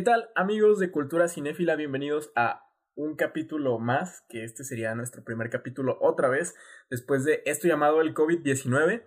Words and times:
¿Qué 0.00 0.04
tal 0.04 0.30
amigos 0.34 0.78
de 0.78 0.90
Cultura 0.90 1.28
Cinéfila? 1.28 1.76
Bienvenidos 1.76 2.32
a 2.34 2.66
un 2.94 3.16
capítulo 3.16 3.78
más, 3.78 4.24
que 4.30 4.44
este 4.44 4.64
sería 4.64 4.94
nuestro 4.94 5.22
primer 5.24 5.50
capítulo 5.50 5.98
otra 6.00 6.30
vez, 6.30 6.54
después 6.88 7.22
de 7.26 7.42
esto 7.44 7.68
llamado 7.68 8.00
el 8.00 8.14
COVID-19. 8.14 9.02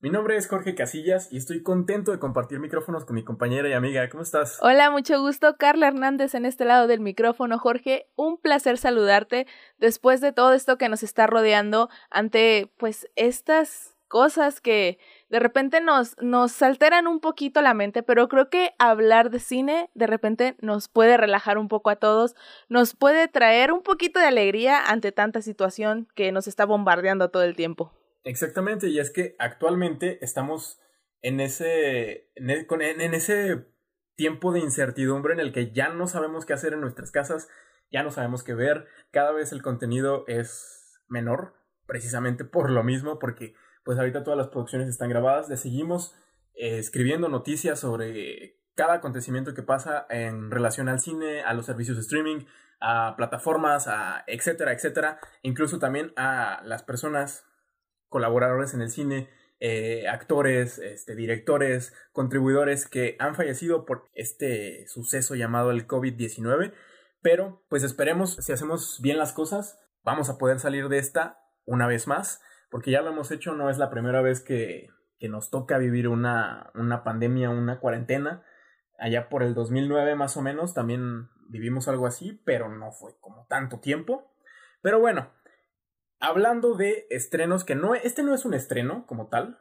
Mi 0.00 0.10
nombre 0.10 0.36
es 0.36 0.46
Jorge 0.46 0.74
Casillas 0.74 1.32
y 1.32 1.38
estoy 1.38 1.62
contento 1.62 2.12
de 2.12 2.18
compartir 2.18 2.60
micrófonos 2.60 3.06
con 3.06 3.14
mi 3.14 3.24
compañera 3.24 3.70
y 3.70 3.72
amiga. 3.72 4.06
¿Cómo 4.10 4.22
estás? 4.22 4.58
Hola, 4.60 4.90
mucho 4.90 5.18
gusto. 5.18 5.56
Carla 5.56 5.88
Hernández 5.88 6.34
en 6.34 6.44
este 6.44 6.66
lado 6.66 6.88
del 6.88 7.00
micrófono. 7.00 7.58
Jorge, 7.58 8.10
un 8.14 8.38
placer 8.38 8.76
saludarte 8.76 9.46
después 9.78 10.20
de 10.20 10.34
todo 10.34 10.52
esto 10.52 10.76
que 10.76 10.90
nos 10.90 11.02
está 11.02 11.26
rodeando 11.26 11.88
ante 12.10 12.70
pues 12.76 13.08
estas 13.16 13.94
cosas 14.08 14.60
que 14.60 14.98
de 15.34 15.40
repente 15.40 15.80
nos, 15.80 16.16
nos 16.22 16.62
alteran 16.62 17.08
un 17.08 17.18
poquito 17.18 17.60
la 17.60 17.74
mente, 17.74 18.04
pero 18.04 18.28
creo 18.28 18.50
que 18.50 18.70
hablar 18.78 19.30
de 19.30 19.40
cine 19.40 19.90
de 19.92 20.06
repente 20.06 20.54
nos 20.60 20.86
puede 20.86 21.16
relajar 21.16 21.58
un 21.58 21.66
poco 21.66 21.90
a 21.90 21.96
todos, 21.96 22.36
nos 22.68 22.94
puede 22.94 23.26
traer 23.26 23.72
un 23.72 23.82
poquito 23.82 24.20
de 24.20 24.26
alegría 24.26 24.80
ante 24.80 25.10
tanta 25.10 25.42
situación 25.42 26.06
que 26.14 26.30
nos 26.30 26.46
está 26.46 26.66
bombardeando 26.66 27.30
todo 27.30 27.42
el 27.42 27.56
tiempo. 27.56 27.92
Exactamente, 28.22 28.86
y 28.86 29.00
es 29.00 29.10
que 29.10 29.34
actualmente 29.40 30.24
estamos 30.24 30.80
en 31.20 31.40
ese, 31.40 32.30
en, 32.36 32.50
e, 32.50 32.66
en 32.78 33.14
ese 33.14 33.66
tiempo 34.14 34.52
de 34.52 34.60
incertidumbre 34.60 35.34
en 35.34 35.40
el 35.40 35.52
que 35.52 35.72
ya 35.72 35.88
no 35.88 36.06
sabemos 36.06 36.46
qué 36.46 36.52
hacer 36.52 36.74
en 36.74 36.80
nuestras 36.80 37.10
casas, 37.10 37.48
ya 37.90 38.04
no 38.04 38.12
sabemos 38.12 38.44
qué 38.44 38.54
ver, 38.54 38.86
cada 39.10 39.32
vez 39.32 39.50
el 39.50 39.62
contenido 39.62 40.24
es 40.28 41.02
menor, 41.08 41.54
precisamente 41.86 42.44
por 42.44 42.70
lo 42.70 42.84
mismo, 42.84 43.18
porque 43.18 43.56
pues 43.84 43.98
ahorita 43.98 44.24
todas 44.24 44.38
las 44.38 44.48
producciones 44.48 44.88
están 44.88 45.08
grabadas, 45.08 45.48
le 45.48 45.56
seguimos 45.56 46.14
eh, 46.54 46.78
escribiendo 46.78 47.28
noticias 47.28 47.80
sobre 47.80 48.58
cada 48.74 48.94
acontecimiento 48.94 49.54
que 49.54 49.62
pasa 49.62 50.06
en 50.10 50.50
relación 50.50 50.88
al 50.88 51.00
cine, 51.00 51.42
a 51.42 51.52
los 51.54 51.66
servicios 51.66 51.96
de 51.96 52.02
streaming, 52.02 52.46
a 52.80 53.14
plataformas, 53.16 53.86
a 53.86 54.24
etcétera, 54.26 54.72
etcétera, 54.72 55.18
incluso 55.42 55.78
también 55.78 56.12
a 56.16 56.60
las 56.64 56.82
personas 56.82 57.46
colaboradores 58.08 58.74
en 58.74 58.82
el 58.82 58.90
cine, 58.90 59.30
eh, 59.60 60.08
actores, 60.08 60.78
este, 60.78 61.14
directores, 61.14 61.94
contribuidores 62.12 62.86
que 62.86 63.16
han 63.18 63.34
fallecido 63.34 63.84
por 63.84 64.10
este 64.14 64.86
suceso 64.88 65.34
llamado 65.34 65.70
el 65.70 65.86
COVID-19. 65.86 66.72
Pero 67.22 67.64
pues 67.68 67.82
esperemos, 67.82 68.36
si 68.36 68.52
hacemos 68.52 69.00
bien 69.00 69.18
las 69.18 69.32
cosas, 69.32 69.78
vamos 70.02 70.28
a 70.28 70.36
poder 70.36 70.60
salir 70.60 70.88
de 70.88 70.98
esta 70.98 71.40
una 71.64 71.86
vez 71.86 72.06
más, 72.06 72.42
porque 72.74 72.90
ya 72.90 73.02
lo 73.02 73.10
hemos 73.10 73.30
hecho, 73.30 73.54
no 73.54 73.70
es 73.70 73.78
la 73.78 73.88
primera 73.88 74.20
vez 74.20 74.40
que, 74.40 74.90
que 75.20 75.28
nos 75.28 75.48
toca 75.48 75.78
vivir 75.78 76.08
una, 76.08 76.72
una 76.74 77.04
pandemia, 77.04 77.48
una 77.48 77.78
cuarentena. 77.78 78.42
Allá 78.98 79.28
por 79.28 79.44
el 79.44 79.54
2009 79.54 80.16
más 80.16 80.36
o 80.36 80.42
menos 80.42 80.74
también 80.74 81.28
vivimos 81.48 81.86
algo 81.86 82.08
así, 82.08 82.42
pero 82.44 82.68
no 82.68 82.90
fue 82.90 83.12
como 83.20 83.46
tanto 83.46 83.78
tiempo. 83.78 84.34
Pero 84.82 84.98
bueno, 84.98 85.30
hablando 86.18 86.74
de 86.74 87.06
estrenos 87.10 87.62
que 87.62 87.76
no, 87.76 87.94
este 87.94 88.24
no 88.24 88.34
es 88.34 88.44
un 88.44 88.54
estreno 88.54 89.06
como 89.06 89.28
tal, 89.28 89.60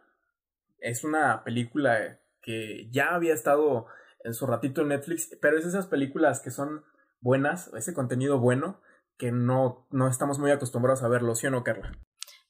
es 0.79 1.03
una 1.03 1.43
película 1.43 2.19
que 2.41 2.89
ya 2.89 3.13
había 3.13 3.35
estado 3.35 3.85
en 4.23 4.33
su 4.33 4.47
ratito 4.47 4.81
en 4.81 4.87
Netflix, 4.87 5.37
pero 5.39 5.59
es 5.59 5.67
esas 5.67 5.85
películas 5.85 6.41
que 6.41 6.49
son 6.49 6.83
buenas, 7.21 7.71
ese 7.75 7.93
contenido 7.93 8.39
bueno, 8.39 8.81
que 9.19 9.31
no, 9.31 9.85
no 9.91 10.07
estamos 10.07 10.39
muy 10.39 10.49
acostumbrados 10.49 11.03
a 11.03 11.09
verlo, 11.09 11.35
¿sí 11.35 11.45
o 11.45 11.51
no, 11.51 11.63
Carla? 11.63 11.91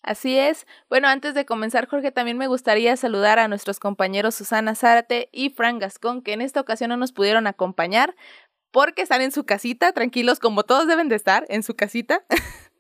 Así 0.03 0.37
es. 0.37 0.67
Bueno, 0.89 1.07
antes 1.07 1.33
de 1.33 1.45
comenzar, 1.45 1.87
Jorge, 1.87 2.11
también 2.11 2.37
me 2.37 2.47
gustaría 2.47 2.95
saludar 2.97 3.39
a 3.39 3.47
nuestros 3.47 3.79
compañeros 3.79 4.35
Susana 4.35 4.75
Zárate 4.75 5.29
y 5.31 5.49
Fran 5.49 5.79
Gascón, 5.79 6.21
que 6.21 6.33
en 6.33 6.41
esta 6.41 6.59
ocasión 6.59 6.89
no 6.89 6.97
nos 6.97 7.13
pudieron 7.13 7.47
acompañar 7.47 8.13
porque 8.71 9.03
están 9.03 9.21
en 9.21 9.31
su 9.31 9.45
casita, 9.45 9.93
tranquilos, 9.93 10.39
como 10.39 10.63
todos 10.63 10.87
deben 10.87 11.07
de 11.07 11.15
estar, 11.15 11.45
en 11.47 11.63
su 11.63 11.75
casita. 11.75 12.25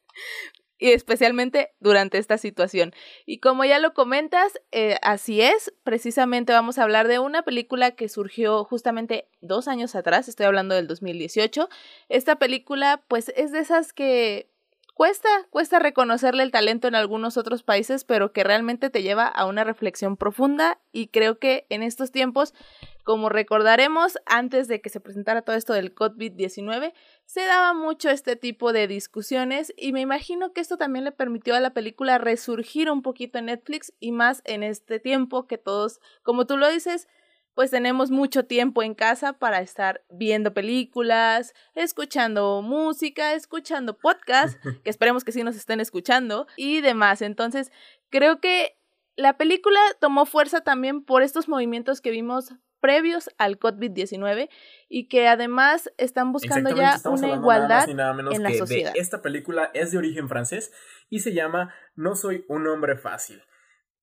y 0.83 0.91
especialmente 0.91 1.71
durante 1.79 2.17
esta 2.17 2.37
situación. 2.37 2.93
Y 3.25 3.39
como 3.39 3.63
ya 3.63 3.79
lo 3.79 3.93
comentas, 3.93 4.59
eh, 4.73 4.97
así 5.01 5.39
es, 5.39 5.73
precisamente 5.83 6.51
vamos 6.51 6.77
a 6.77 6.83
hablar 6.83 7.07
de 7.07 7.19
una 7.19 7.43
película 7.43 7.91
que 7.91 8.09
surgió 8.09 8.65
justamente 8.65 9.29
dos 9.39 9.69
años 9.69 9.95
atrás, 9.95 10.27
estoy 10.27 10.45
hablando 10.45 10.75
del 10.75 10.87
2018. 10.87 11.69
Esta 12.09 12.35
película 12.37 13.01
pues 13.07 13.31
es 13.37 13.53
de 13.53 13.59
esas 13.59 13.93
que 13.93 14.49
cuesta, 14.93 15.29
cuesta 15.49 15.79
reconocerle 15.79 16.43
el 16.43 16.51
talento 16.51 16.87
en 16.87 16.95
algunos 16.95 17.37
otros 17.37 17.63
países, 17.63 18.03
pero 18.03 18.31
que 18.31 18.43
realmente 18.43 18.89
te 18.89 19.03
lleva 19.03 19.27
a 19.27 19.45
una 19.45 19.63
reflexión 19.63 20.17
profunda 20.17 20.79
y 20.91 21.07
creo 21.07 21.39
que 21.39 21.65
en 21.69 21.83
estos 21.83 22.11
tiempos 22.11 22.53
como 23.03 23.27
recordaremos, 23.27 24.17
antes 24.25 24.69
de 24.69 24.81
que 24.81 24.89
se 24.89 25.01
presentara 25.01 25.41
todo 25.41 25.57
esto 25.57 25.73
del 25.73 25.93
COVID-19, 25.93 26.93
se 27.25 27.41
daba 27.41 27.73
mucho 27.73 28.09
este 28.09 28.37
tipo 28.37 28.71
de 28.71 28.87
discusiones 28.87 29.73
y 29.77 29.91
me 29.91 29.99
imagino 29.99 30.53
que 30.53 30.61
esto 30.61 30.77
también 30.77 31.03
le 31.03 31.11
permitió 31.11 31.53
a 31.55 31.59
la 31.59 31.73
película 31.73 32.17
resurgir 32.17 32.89
un 32.89 33.01
poquito 33.01 33.39
en 33.39 33.45
Netflix 33.45 33.93
y 33.99 34.13
más 34.13 34.41
en 34.45 34.63
este 34.63 34.99
tiempo 34.99 35.47
que 35.47 35.57
todos, 35.57 35.99
como 36.23 36.45
tú 36.45 36.55
lo 36.55 36.69
dices, 36.69 37.09
pues 37.55 37.71
tenemos 37.71 38.11
mucho 38.11 38.45
tiempo 38.45 38.83
en 38.83 38.95
casa 38.95 39.33
para 39.33 39.61
estar 39.61 40.03
viendo 40.09 40.53
películas, 40.53 41.53
escuchando 41.75 42.61
música, 42.61 43.33
escuchando 43.33 43.97
podcasts, 43.97 44.57
que 44.83 44.89
esperemos 44.89 45.23
que 45.23 45.31
sí 45.31 45.43
nos 45.43 45.55
estén 45.55 45.79
escuchando 45.79 46.47
y 46.57 46.81
demás. 46.81 47.21
Entonces, 47.21 47.71
creo 48.09 48.39
que 48.39 48.77
la 49.15 49.37
película 49.37 49.79
tomó 49.99 50.25
fuerza 50.25 50.61
también 50.61 51.03
por 51.03 51.21
estos 51.21 51.47
movimientos 51.47 52.01
que 52.01 52.11
vimos 52.11 52.53
previos 52.83 53.29
al 53.37 53.57
COVID-19 53.59 54.49
y 54.89 55.07
que 55.07 55.29
además 55.29 55.89
están 55.97 56.33
buscando 56.33 56.75
ya 56.75 56.99
una 57.05 57.29
igualdad 57.29 57.89
en 57.89 58.43
la 58.43 58.53
sociedad. 58.55 58.91
esta 58.95 59.21
película 59.21 59.71
es 59.73 59.93
de 59.93 59.99
origen 59.99 60.27
francés 60.27 60.73
y 61.09 61.19
se 61.19 61.33
llama 61.33 61.73
No 61.95 62.15
soy 62.15 62.43
un 62.49 62.67
hombre 62.67 62.97
fácil. 62.97 63.41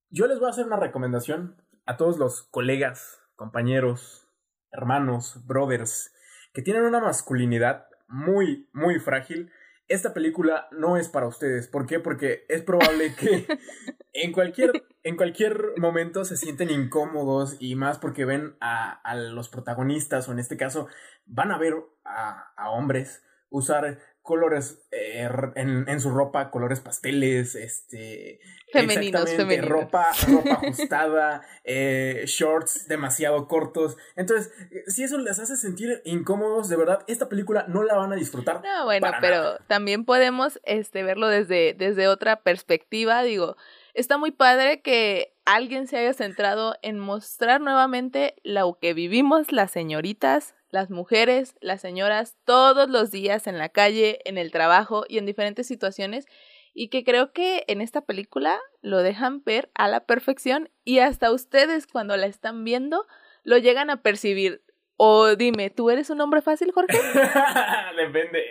Yo 0.09 0.27
les 0.27 0.39
voy 0.39 0.47
a 0.47 0.53
hacer 0.53 0.65
una 0.65 0.79
recomendación 0.79 1.63
a 1.85 1.99
todos 1.99 2.19
los 2.19 2.45
colegas, 2.45 3.20
compañeros, 3.41 4.29
hermanos, 4.71 5.47
brothers, 5.47 6.13
que 6.53 6.61
tienen 6.61 6.83
una 6.83 7.01
masculinidad 7.01 7.87
muy, 8.07 8.69
muy 8.75 8.99
frágil 8.99 9.51
esta 9.91 10.15
película 10.15 10.69
no 10.71 10.97
es 10.97 11.09
para 11.09 11.27
ustedes. 11.27 11.67
¿Por 11.67 11.87
qué? 11.87 11.99
Porque 11.99 12.45
es 12.49 12.63
probable 12.63 13.13
que 13.17 13.47
en 14.13 14.33
cualquier, 14.33 14.71
en 15.03 15.17
cualquier 15.17 15.73
momento 15.79 16.25
se 16.25 16.37
sienten 16.37 16.71
incómodos 16.71 17.57
y 17.59 17.75
más 17.75 17.99
porque 17.99 18.25
ven 18.25 18.57
a, 18.61 19.01
los 19.17 19.49
protagonistas 19.49 20.29
o 20.29 20.33
en 20.33 20.39
este 20.39 20.57
caso 20.57 20.87
van 21.27 21.51
a 21.51 21.59
ver 21.59 21.75
a, 22.05 22.53
a 22.57 22.71
hombres 22.71 23.25
usar 23.49 23.99
colores 24.31 24.79
eh, 24.93 25.29
en, 25.57 25.89
en, 25.89 26.01
su 26.01 26.11
ropa, 26.11 26.53
colores 26.53 26.79
pasteles, 26.79 27.57
este... 27.57 28.39
Femeninos, 28.73 29.29
femeninos. 29.29 29.69
Ropa, 29.69 30.07
ropa 30.29 30.53
ajustada, 30.63 31.43
eh, 31.65 32.23
shorts 32.27 32.87
demasiado 32.87 33.49
cortos. 33.49 33.97
Entonces, 34.15 34.53
si 34.87 35.03
eso 35.03 35.19
les 35.19 35.41
hace 35.41 35.57
sentir 35.57 36.01
incómodos, 36.05 36.69
de 36.69 36.77
verdad, 36.77 37.01
esta 37.09 37.29
película 37.29 37.65
no 37.67 37.83
la 37.83 37.97
van 37.97 38.13
a 38.13 38.15
disfrutar. 38.15 38.63
No, 38.63 38.85
bueno, 38.85 39.09
pero 39.21 39.59
también 39.67 40.05
podemos 40.05 40.61
este, 40.63 41.03
verlo 41.03 41.27
desde, 41.27 41.75
desde 41.75 42.07
otra 42.07 42.43
perspectiva. 42.43 43.25
Digo, 43.25 43.57
está 43.93 44.19
muy 44.19 44.31
padre 44.31 44.83
que 44.83 45.35
alguien 45.45 45.89
se 45.89 45.97
haya 45.97 46.13
centrado 46.13 46.77
en 46.83 47.01
mostrar 47.01 47.61
nuevamente 47.61 48.37
lo 48.45 48.79
que 48.81 48.95
vivimos 48.95 49.51
las 49.51 49.73
señoritas, 49.73 50.55
las 50.71 50.91
mujeres, 50.91 51.55
las 51.61 51.81
señoras, 51.81 52.37
todos 52.45 52.89
los 52.89 53.11
días 53.11 53.47
en 53.47 53.59
la 53.59 53.69
calle, 53.69 54.21
en 54.25 54.39
el 54.39 54.51
trabajo 54.51 55.05
y 55.09 55.19
en 55.19 55.27
diferentes 55.27 55.67
situaciones, 55.67 56.27
y 56.73 56.89
que 56.89 57.05
creo 57.05 57.33
que 57.33 57.65
en 57.67 57.81
esta 57.81 58.03
película 58.03 58.59
lo 58.81 58.99
dejan 58.99 59.43
ver 59.45 59.71
a 59.75 59.89
la 59.89 60.07
perfección 60.07 60.71
y 60.85 61.01
hasta 61.01 61.33
ustedes 61.33 61.87
cuando 61.87 62.17
la 62.17 62.27
están 62.27 62.65
viendo 62.65 63.07
lo 63.43 63.59
llegan 63.59 63.91
a 63.91 64.03
percibir. 64.03 64.63
O 65.03 65.35
dime, 65.35 65.71
¿tú 65.71 65.89
eres 65.89 66.11
un 66.11 66.21
hombre 66.21 66.43
fácil, 66.43 66.73
Jorge? 66.73 66.95
Depende. 67.97 68.45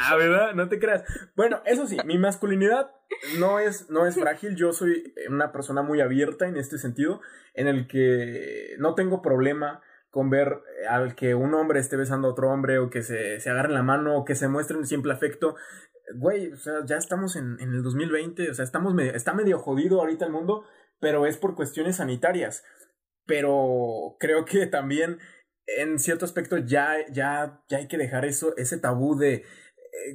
Ah, 0.00 0.16
¿verdad? 0.16 0.52
No 0.52 0.68
te 0.68 0.80
creas. 0.80 1.04
Bueno, 1.36 1.62
eso 1.66 1.86
sí, 1.86 1.96
mi 2.04 2.18
masculinidad 2.18 2.90
no 3.38 3.60
es, 3.60 3.88
no 3.90 4.04
es 4.04 4.16
frágil. 4.16 4.56
Yo 4.56 4.72
soy 4.72 5.14
una 5.28 5.52
persona 5.52 5.82
muy 5.82 6.00
abierta 6.00 6.48
en 6.48 6.56
este 6.56 6.78
sentido, 6.78 7.20
en 7.54 7.68
el 7.68 7.86
que 7.86 8.74
no 8.78 8.96
tengo 8.96 9.22
problema 9.22 9.82
con 10.14 10.30
ver 10.30 10.62
eh, 10.80 10.86
al 10.86 11.16
que 11.16 11.34
un 11.34 11.52
hombre 11.54 11.80
esté 11.80 11.96
besando 11.96 12.28
a 12.28 12.30
otro 12.30 12.52
hombre 12.52 12.78
o 12.78 12.88
que 12.88 13.02
se, 13.02 13.40
se 13.40 13.50
agarren 13.50 13.74
la 13.74 13.82
mano 13.82 14.16
o 14.16 14.24
que 14.24 14.36
se 14.36 14.46
muestren 14.46 14.86
simple 14.86 15.12
afecto. 15.12 15.56
Güey, 16.14 16.52
o 16.52 16.56
sea, 16.56 16.84
ya 16.86 16.96
estamos 16.96 17.34
en, 17.34 17.56
en 17.60 17.74
el 17.74 17.82
2020, 17.82 18.48
o 18.48 18.54
sea, 18.54 18.64
estamos 18.64 18.94
está 19.02 19.34
medio 19.34 19.58
jodido 19.58 20.00
ahorita 20.00 20.24
el 20.24 20.30
mundo, 20.30 20.64
pero 21.00 21.26
es 21.26 21.36
por 21.36 21.56
cuestiones 21.56 21.96
sanitarias. 21.96 22.62
Pero 23.26 24.16
creo 24.20 24.44
que 24.44 24.66
también 24.66 25.18
en 25.66 25.98
cierto 25.98 26.24
aspecto 26.24 26.58
ya, 26.58 26.94
ya, 27.10 27.60
ya 27.68 27.78
hay 27.78 27.88
que 27.88 27.98
dejar 27.98 28.24
eso, 28.24 28.56
ese 28.56 28.78
tabú 28.78 29.16
de, 29.16 29.34
eh, 29.34 29.44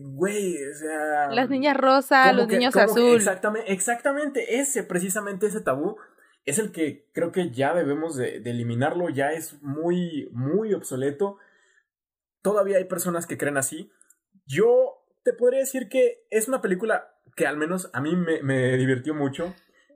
güey, 0.01 0.55
o 0.63 0.75
sea... 0.75 1.27
Las 1.31 1.49
niñas 1.49 1.75
rosa, 1.75 2.31
los 2.31 2.47
niños 2.47 2.73
azul. 2.77 3.17
Exactamente, 3.17 3.73
exactamente, 3.73 4.59
ese, 4.59 4.83
precisamente 4.83 5.47
ese 5.47 5.59
tabú 5.59 5.97
es 6.49 6.59
el 6.59 6.71
que 6.71 7.09
creo 7.13 7.31
que 7.31 7.51
ya 7.51 7.73
debemos 7.73 8.15
de, 8.15 8.39
de 8.39 8.49
eliminarlo, 8.51 9.09
ya 9.09 9.31
es 9.31 9.61
muy, 9.61 10.29
muy 10.31 10.73
obsoleto. 10.73 11.37
Todavía 12.41 12.77
hay 12.77 12.85
personas 12.85 13.27
que 13.27 13.37
creen 13.37 13.57
así. 13.57 13.91
Yo 14.45 15.05
te 15.23 15.33
podría 15.33 15.59
decir 15.59 15.89
que 15.89 16.25
es 16.29 16.47
una 16.47 16.61
película 16.61 17.15
que 17.35 17.47
al 17.47 17.57
menos 17.57 17.89
a 17.93 18.01
mí 18.01 18.15
me, 18.15 18.41
me 18.41 18.75
divirtió 18.77 19.13
mucho 19.13 19.53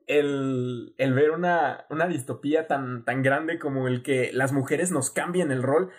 el, 0.07 0.95
el 0.97 1.13
ver 1.13 1.31
una, 1.31 1.85
una 1.89 2.07
distopía 2.07 2.67
tan, 2.67 3.05
tan 3.05 3.21
grande 3.21 3.59
como 3.59 3.87
el 3.87 4.03
que 4.03 4.31
las 4.33 4.51
mujeres 4.51 4.91
nos 4.91 5.11
cambien 5.11 5.51
el 5.51 5.63
rol, 5.63 5.91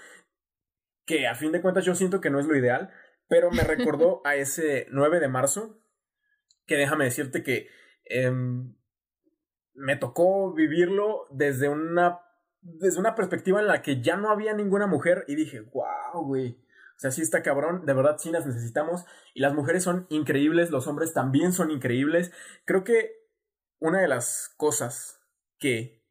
que 1.06 1.26
a 1.26 1.34
fin 1.34 1.52
de 1.52 1.60
cuentas 1.60 1.84
yo 1.84 1.94
siento 1.94 2.20
que 2.20 2.30
no 2.30 2.38
es 2.38 2.46
lo 2.46 2.56
ideal, 2.56 2.90
pero 3.28 3.50
me 3.50 3.64
recordó 3.64 4.20
a 4.24 4.36
ese 4.36 4.86
9 4.90 5.20
de 5.20 5.28
marzo, 5.28 5.78
que 6.66 6.76
déjame 6.76 7.04
decirte 7.04 7.42
que 7.42 7.68
em, 8.04 8.74
me 9.74 9.96
tocó 9.96 10.52
vivirlo 10.52 11.26
desde 11.30 11.68
una, 11.68 12.20
desde 12.60 13.00
una 13.00 13.14
perspectiva 13.14 13.60
en 13.60 13.66
la 13.66 13.82
que 13.82 14.00
ya 14.00 14.16
no 14.16 14.30
había 14.30 14.54
ninguna 14.54 14.86
mujer 14.86 15.24
y 15.28 15.34
dije, 15.34 15.60
wow, 15.60 16.24
güey. 16.24 16.60
O 16.96 17.00
sea, 17.00 17.10
sí 17.10 17.22
está 17.22 17.42
cabrón, 17.42 17.84
de 17.86 17.92
verdad 17.92 18.18
sí 18.18 18.30
las 18.30 18.46
necesitamos 18.46 19.04
y 19.34 19.40
las 19.40 19.52
mujeres 19.52 19.82
son 19.82 20.06
increíbles, 20.10 20.70
los 20.70 20.86
hombres 20.86 21.12
también 21.12 21.52
son 21.52 21.70
increíbles. 21.72 22.32
Creo 22.64 22.84
que 22.84 23.24
una 23.80 24.00
de 24.00 24.08
las 24.08 24.54
cosas 24.56 25.20
que 25.58 26.04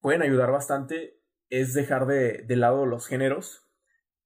pueden 0.00 0.22
ayudar 0.22 0.52
bastante 0.52 1.20
es 1.50 1.74
dejar 1.74 2.06
de, 2.06 2.44
lado 2.56 2.86
los 2.86 3.06
géneros 3.06 3.68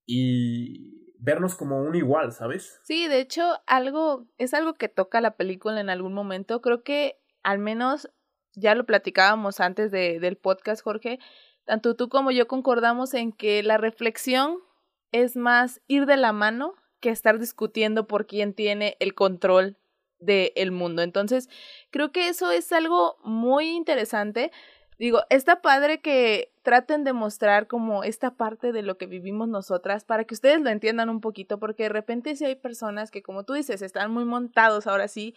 y 0.04 1.14
vernos 1.18 1.54
como 1.54 1.80
un 1.82 1.94
igual, 1.96 2.32
¿sabes? 2.32 2.80
Sí, 2.84 3.08
de 3.08 3.20
hecho, 3.20 3.42
algo, 3.66 4.28
es 4.36 4.52
algo 4.52 4.74
que 4.74 4.88
toca 4.88 5.22
la 5.22 5.36
película 5.36 5.80
en 5.80 5.88
algún 5.88 6.12
momento. 6.12 6.60
Creo 6.60 6.82
que 6.82 7.18
al 7.42 7.58
menos 7.58 8.10
ya 8.54 8.74
lo 8.74 8.84
platicábamos 8.84 9.60
antes 9.60 9.90
de, 9.90 10.20
del 10.20 10.36
podcast, 10.36 10.82
Jorge. 10.82 11.18
Tanto 11.64 11.96
tú 11.96 12.08
como 12.08 12.30
yo 12.30 12.46
concordamos 12.46 13.14
en 13.14 13.32
que 13.32 13.62
la 13.62 13.78
reflexión 13.78 14.58
es 15.12 15.36
más 15.36 15.80
ir 15.86 16.06
de 16.06 16.16
la 16.16 16.32
mano 16.32 16.74
que 17.00 17.10
estar 17.10 17.38
discutiendo 17.38 18.06
por 18.06 18.26
quién 18.26 18.54
tiene 18.54 18.96
el 19.00 19.14
control 19.14 19.76
del 20.18 20.72
mundo. 20.72 21.02
Entonces, 21.02 21.48
creo 21.90 22.12
que 22.12 22.28
eso 22.28 22.50
es 22.50 22.72
algo 22.72 23.16
muy 23.24 23.68
interesante. 23.70 24.50
Digo, 24.98 25.22
está 25.28 25.60
padre 25.60 26.00
que 26.00 26.52
traten 26.62 27.04
de 27.04 27.12
mostrar 27.12 27.66
como 27.66 28.04
esta 28.04 28.36
parte 28.36 28.72
de 28.72 28.82
lo 28.82 28.96
que 28.96 29.06
vivimos 29.06 29.48
nosotras 29.48 30.04
para 30.04 30.24
que 30.24 30.34
ustedes 30.34 30.60
lo 30.60 30.70
entiendan 30.70 31.10
un 31.10 31.20
poquito, 31.20 31.58
porque 31.58 31.84
de 31.84 31.88
repente 31.90 32.36
si 32.36 32.44
hay 32.44 32.54
personas 32.54 33.10
que, 33.10 33.22
como 33.22 33.44
tú 33.44 33.52
dices, 33.54 33.82
están 33.82 34.10
muy 34.10 34.24
montados 34.24 34.86
ahora 34.86 35.08
sí, 35.08 35.34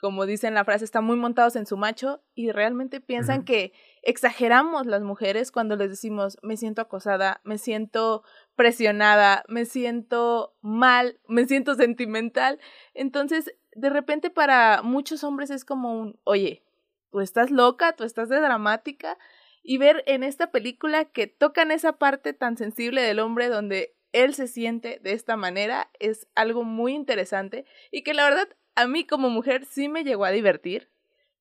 como 0.00 0.26
dicen 0.26 0.54
la 0.54 0.64
frase, 0.64 0.84
están 0.84 1.04
muy 1.04 1.16
montados 1.16 1.56
en 1.56 1.66
su 1.66 1.76
macho 1.76 2.22
y 2.34 2.50
realmente 2.52 3.00
piensan 3.00 3.44
que 3.44 3.72
exageramos 4.02 4.86
las 4.86 5.02
mujeres 5.02 5.52
cuando 5.52 5.76
les 5.76 5.90
decimos 5.90 6.38
me 6.42 6.56
siento 6.56 6.82
acosada, 6.82 7.40
me 7.44 7.58
siento 7.58 8.22
presionada, 8.56 9.44
me 9.48 9.64
siento 9.64 10.54
mal, 10.62 11.20
me 11.28 11.46
siento 11.46 11.74
sentimental. 11.74 12.58
Entonces, 12.94 13.54
de 13.74 13.90
repente 13.90 14.30
para 14.30 14.82
muchos 14.82 15.22
hombres 15.22 15.50
es 15.50 15.64
como 15.64 16.00
un, 16.00 16.18
oye, 16.24 16.64
tú 17.10 17.20
estás 17.20 17.50
loca, 17.50 17.92
tú 17.92 18.04
estás 18.04 18.28
de 18.28 18.40
dramática, 18.40 19.18
y 19.62 19.78
ver 19.78 20.02
en 20.06 20.22
esta 20.22 20.50
película 20.50 21.04
que 21.04 21.26
tocan 21.26 21.70
esa 21.70 21.92
parte 21.92 22.32
tan 22.32 22.56
sensible 22.56 23.02
del 23.02 23.18
hombre 23.18 23.48
donde 23.48 23.94
él 24.12 24.34
se 24.34 24.48
siente 24.48 24.98
de 25.02 25.12
esta 25.12 25.36
manera 25.36 25.90
es 25.98 26.26
algo 26.34 26.64
muy 26.64 26.94
interesante 26.94 27.64
y 27.90 28.02
que 28.02 28.14
la 28.14 28.24
verdad 28.24 28.48
a 28.80 28.86
mí 28.86 29.04
como 29.06 29.30
mujer 29.30 29.66
sí 29.66 29.88
me 29.88 30.04
llegó 30.04 30.24
a 30.24 30.30
divertir, 30.30 30.88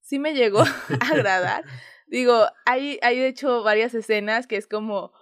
sí 0.02 0.20
me 0.20 0.34
llegó 0.34 0.60
a 1.02 1.12
agradar. 1.12 1.64
Digo, 2.08 2.48
hay, 2.66 3.00
hay 3.02 3.20
de 3.20 3.28
hecho 3.28 3.64
varias 3.64 3.94
escenas 3.94 4.48
que 4.48 4.58
es 4.58 4.68
como, 4.68 5.14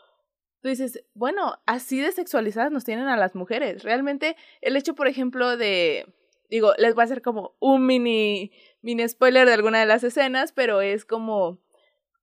tú 0.61 0.69
dices, 0.69 1.03
bueno, 1.13 1.59
así 1.65 1.99
de 1.99 2.11
sexualizadas 2.11 2.71
nos 2.71 2.85
tienen 2.85 3.07
a 3.07 3.17
las 3.17 3.35
mujeres. 3.35 3.83
Realmente 3.83 4.35
el 4.61 4.75
hecho, 4.75 4.95
por 4.95 5.07
ejemplo, 5.07 5.57
de, 5.57 6.07
digo, 6.49 6.73
les 6.77 6.95
voy 6.95 7.03
a 7.03 7.05
hacer 7.05 7.21
como 7.21 7.55
un 7.59 7.85
mini, 7.85 8.51
mini 8.81 9.07
spoiler 9.07 9.45
de 9.45 9.53
alguna 9.53 9.79
de 9.79 9.85
las 9.85 10.03
escenas, 10.03 10.53
pero 10.53 10.81
es 10.81 11.05
como 11.05 11.59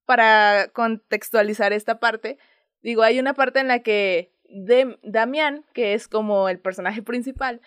para 0.07 0.69
contextualizar 0.73 1.73
esta 1.73 2.01
parte. 2.01 2.39
Digo, 2.83 3.03
hay 3.03 3.21
una 3.21 3.35
parte 3.35 3.61
en 3.61 3.69
la 3.69 3.81
que 3.81 4.33
de 4.49 4.99
Damián, 5.03 5.65
que 5.73 5.95
es 5.95 6.09
como 6.09 6.49
el 6.49 6.59
personaje 6.59 7.03
principal, 7.03 7.61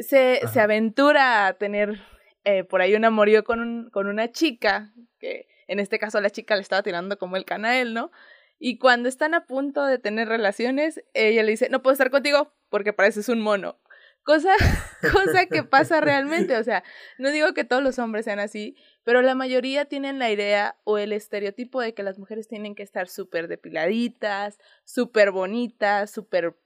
se, 0.00 0.40
se 0.52 0.60
aventura 0.60 1.46
a 1.46 1.54
tener 1.54 2.00
eh, 2.44 2.64
por 2.64 2.82
ahí 2.82 2.94
un 2.94 3.04
amorío 3.04 3.44
con, 3.44 3.60
un, 3.60 3.90
con 3.90 4.06
una 4.06 4.30
chica, 4.30 4.92
que 5.18 5.48
en 5.66 5.80
este 5.80 5.98
caso 5.98 6.20
la 6.20 6.30
chica 6.30 6.56
le 6.56 6.62
estaba 6.62 6.82
tirando 6.82 7.18
como 7.18 7.36
el 7.36 7.44
él, 7.48 7.94
¿no? 7.94 8.10
Y 8.58 8.78
cuando 8.78 9.08
están 9.08 9.34
a 9.34 9.46
punto 9.46 9.84
de 9.84 9.98
tener 9.98 10.28
relaciones, 10.28 11.02
ella 11.14 11.42
le 11.42 11.50
dice, 11.52 11.68
no 11.70 11.82
puedo 11.82 11.92
estar 11.92 12.10
contigo 12.10 12.52
porque 12.68 12.92
pareces 12.92 13.28
un 13.28 13.40
mono. 13.40 13.78
Cosa, 14.22 14.54
cosa 15.12 15.46
que 15.46 15.64
pasa 15.64 16.00
realmente, 16.00 16.56
o 16.56 16.64
sea, 16.64 16.82
no 17.18 17.30
digo 17.30 17.52
que 17.52 17.64
todos 17.64 17.82
los 17.82 17.98
hombres 17.98 18.24
sean 18.24 18.38
así, 18.38 18.76
pero 19.02 19.20
la 19.20 19.34
mayoría 19.34 19.84
tienen 19.84 20.18
la 20.18 20.30
idea 20.30 20.76
o 20.84 20.96
el 20.96 21.12
estereotipo 21.12 21.80
de 21.80 21.94
que 21.94 22.02
las 22.02 22.18
mujeres 22.18 22.48
tienen 22.48 22.74
que 22.74 22.82
estar 22.82 23.08
súper 23.08 23.48
depiladitas, 23.48 24.58
súper 24.84 25.30
bonitas, 25.30 26.10
súper 26.10 26.56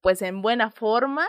pues 0.00 0.22
en 0.22 0.42
buena 0.42 0.70
forma. 0.70 1.26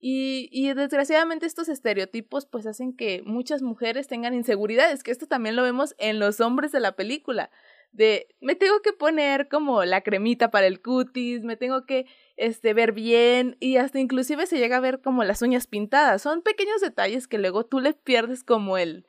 Y, 0.00 0.72
desgraciadamente 0.74 1.46
estos 1.46 1.68
estereotipos 1.68 2.46
pues 2.46 2.66
hacen 2.66 2.96
que 2.96 3.22
muchas 3.24 3.62
mujeres 3.62 4.06
tengan 4.06 4.32
inseguridades, 4.32 5.02
que 5.02 5.10
esto 5.10 5.26
también 5.26 5.56
lo 5.56 5.62
vemos 5.64 5.96
en 5.98 6.20
los 6.20 6.40
hombres 6.40 6.70
de 6.70 6.80
la 6.80 6.92
película 6.92 7.50
de 7.90 8.28
me 8.40 8.54
tengo 8.54 8.80
que 8.82 8.92
poner 8.92 9.48
como 9.48 9.84
la 9.84 10.02
cremita 10.02 10.50
para 10.50 10.66
el 10.66 10.82
cutis, 10.82 11.42
me 11.42 11.56
tengo 11.56 11.86
que 11.86 12.06
este 12.36 12.74
ver 12.74 12.92
bien 12.92 13.56
y 13.60 13.76
hasta 13.76 13.98
inclusive 13.98 14.46
se 14.46 14.58
llega 14.58 14.76
a 14.76 14.80
ver 14.80 15.00
como 15.00 15.24
las 15.24 15.42
uñas 15.42 15.66
pintadas. 15.66 16.22
Son 16.22 16.42
pequeños 16.42 16.80
detalles 16.80 17.26
que 17.26 17.38
luego 17.38 17.64
tú 17.64 17.80
le 17.80 17.94
pierdes 17.94 18.44
como 18.44 18.78
el 18.78 19.06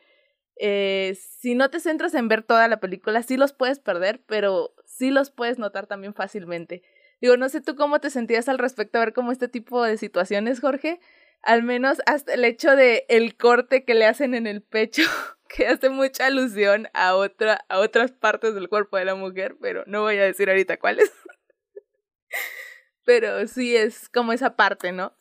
eh, 0.61 1.17
si 1.39 1.55
no 1.55 1.69
te 1.69 1.79
centras 1.79 2.13
en 2.15 2.27
ver 2.27 2.43
toda 2.43 2.67
la 2.67 2.81
película, 2.81 3.23
sí 3.23 3.37
los 3.37 3.53
puedes 3.53 3.79
perder, 3.79 4.21
pero 4.27 4.73
sí 4.85 5.09
los 5.09 5.31
puedes 5.31 5.57
notar 5.57 5.87
también 5.87 6.13
fácilmente. 6.13 6.83
Digo, 7.21 7.37
no 7.37 7.49
sé 7.49 7.61
tú 7.61 7.75
cómo 7.75 7.99
te 7.99 8.09
sentías 8.09 8.47
al 8.49 8.57
respecto 8.57 8.97
a 8.97 9.05
ver 9.05 9.13
como 9.13 9.31
este 9.31 9.47
tipo 9.47 9.83
de 9.83 9.97
situaciones, 9.97 10.59
Jorge. 10.59 10.99
Al 11.41 11.63
menos 11.63 11.99
hasta 12.05 12.33
el 12.33 12.45
hecho 12.45 12.75
de 12.75 13.05
el 13.09 13.35
corte 13.37 13.85
que 13.85 13.93
le 13.93 14.05
hacen 14.05 14.35
en 14.35 14.47
el 14.47 14.61
pecho 14.61 15.03
que 15.49 15.67
hace 15.67 15.89
mucha 15.89 16.27
alusión 16.27 16.87
a, 16.93 17.15
otra, 17.15 17.65
a 17.69 17.79
otras 17.79 18.11
partes 18.11 18.53
del 18.55 18.69
cuerpo 18.69 18.97
de 18.97 19.05
la 19.05 19.15
mujer, 19.15 19.57
pero 19.61 19.83
no 19.87 20.01
voy 20.01 20.17
a 20.17 20.23
decir 20.23 20.49
ahorita 20.49 20.77
cuáles. 20.77 21.11
pero 23.05 23.47
sí 23.47 23.75
es 23.75 24.09
como 24.09 24.33
esa 24.33 24.55
parte, 24.55 24.91
¿no? 24.91 25.13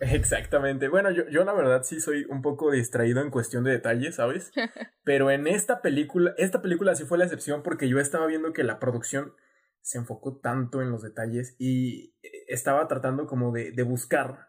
Exactamente. 0.00 0.88
Bueno, 0.88 1.10
yo, 1.10 1.28
yo 1.28 1.44
la 1.44 1.52
verdad 1.52 1.82
sí 1.82 2.00
soy 2.00 2.24
un 2.28 2.40
poco 2.40 2.70
distraído 2.70 3.20
en 3.20 3.30
cuestión 3.30 3.64
de 3.64 3.72
detalles, 3.72 4.14
¿sabes? 4.14 4.52
Pero 5.02 5.30
en 5.30 5.46
esta 5.46 5.82
película, 5.82 6.34
esta 6.38 6.62
película 6.62 6.94
sí 6.94 7.04
fue 7.04 7.18
la 7.18 7.24
excepción 7.24 7.62
porque 7.62 7.88
yo 7.88 7.98
estaba 7.98 8.26
viendo 8.26 8.52
que 8.52 8.62
la 8.62 8.78
producción 8.78 9.34
se 9.80 9.98
enfocó 9.98 10.38
tanto 10.38 10.82
en 10.82 10.90
los 10.90 11.02
detalles 11.02 11.56
y 11.58 12.16
estaba 12.46 12.86
tratando 12.88 13.26
como 13.26 13.52
de, 13.52 13.72
de 13.72 13.82
buscar 13.82 14.48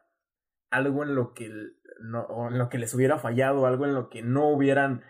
algo 0.69 1.03
en 1.03 1.15
lo 1.15 1.33
que 1.33 1.50
no, 2.01 2.21
o 2.24 2.48
en 2.48 2.57
lo 2.57 2.69
que 2.69 2.77
les 2.77 2.93
hubiera 2.93 3.17
fallado, 3.17 3.65
algo 3.65 3.86
en 3.86 3.93
lo 3.93 4.09
que 4.09 4.21
no 4.21 4.50
hubieran 4.50 5.03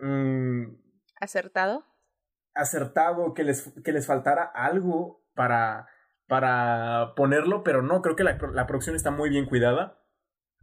mm, 0.00 0.76
acertado. 1.20 1.84
Acertado, 2.54 3.34
que 3.34 3.44
les, 3.44 3.72
que 3.84 3.92
les 3.92 4.06
faltara 4.06 4.42
algo 4.42 5.24
para, 5.34 5.88
para 6.26 7.14
ponerlo, 7.16 7.62
pero 7.62 7.82
no, 7.82 8.02
creo 8.02 8.16
que 8.16 8.24
la, 8.24 8.38
la 8.52 8.66
producción 8.66 8.96
está 8.96 9.10
muy 9.10 9.30
bien 9.30 9.46
cuidada 9.46 10.02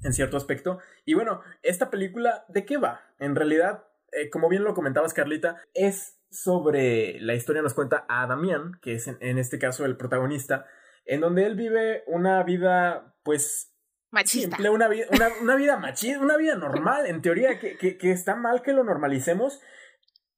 en 0.03 0.13
cierto 0.13 0.37
aspecto. 0.37 0.79
Y 1.05 1.13
bueno, 1.13 1.41
esta 1.63 1.89
película, 1.89 2.45
¿de 2.49 2.65
qué 2.65 2.77
va? 2.77 3.01
En 3.19 3.35
realidad, 3.35 3.85
eh, 4.11 4.29
como 4.29 4.49
bien 4.49 4.63
lo 4.63 4.73
comentabas, 4.73 5.13
Carlita, 5.13 5.61
es 5.73 6.16
sobre 6.29 7.19
la 7.21 7.33
historia 7.33 7.61
nos 7.61 7.73
cuenta 7.73 8.05
a 8.09 8.27
Damián, 8.27 8.79
que 8.81 8.95
es 8.95 9.07
en, 9.07 9.17
en, 9.21 9.37
este 9.37 9.59
caso 9.59 9.85
el 9.85 9.97
protagonista, 9.97 10.65
en 11.05 11.21
donde 11.21 11.45
él 11.45 11.55
vive 11.55 12.03
una 12.07 12.43
vida, 12.43 13.15
pues, 13.23 13.73
Machista. 14.09 14.57
una, 14.71 14.87
vida, 14.87 15.05
una, 15.41 15.55
vida 15.55 15.77
machista, 15.77 16.19
una 16.19 16.37
vida 16.37 16.55
normal, 16.55 17.07
en 17.07 17.21
teoría, 17.21 17.59
que, 17.59 17.77
que, 17.77 17.97
que, 17.97 18.11
está 18.11 18.35
mal 18.35 18.61
que 18.61 18.73
lo 18.73 18.83
normalicemos, 18.83 19.61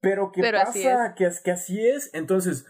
pero 0.00 0.32
que 0.32 0.42
pasa 0.52 1.14
que, 1.14 1.30
que 1.44 1.50
así 1.50 1.86
es. 1.86 2.10
Entonces, 2.12 2.66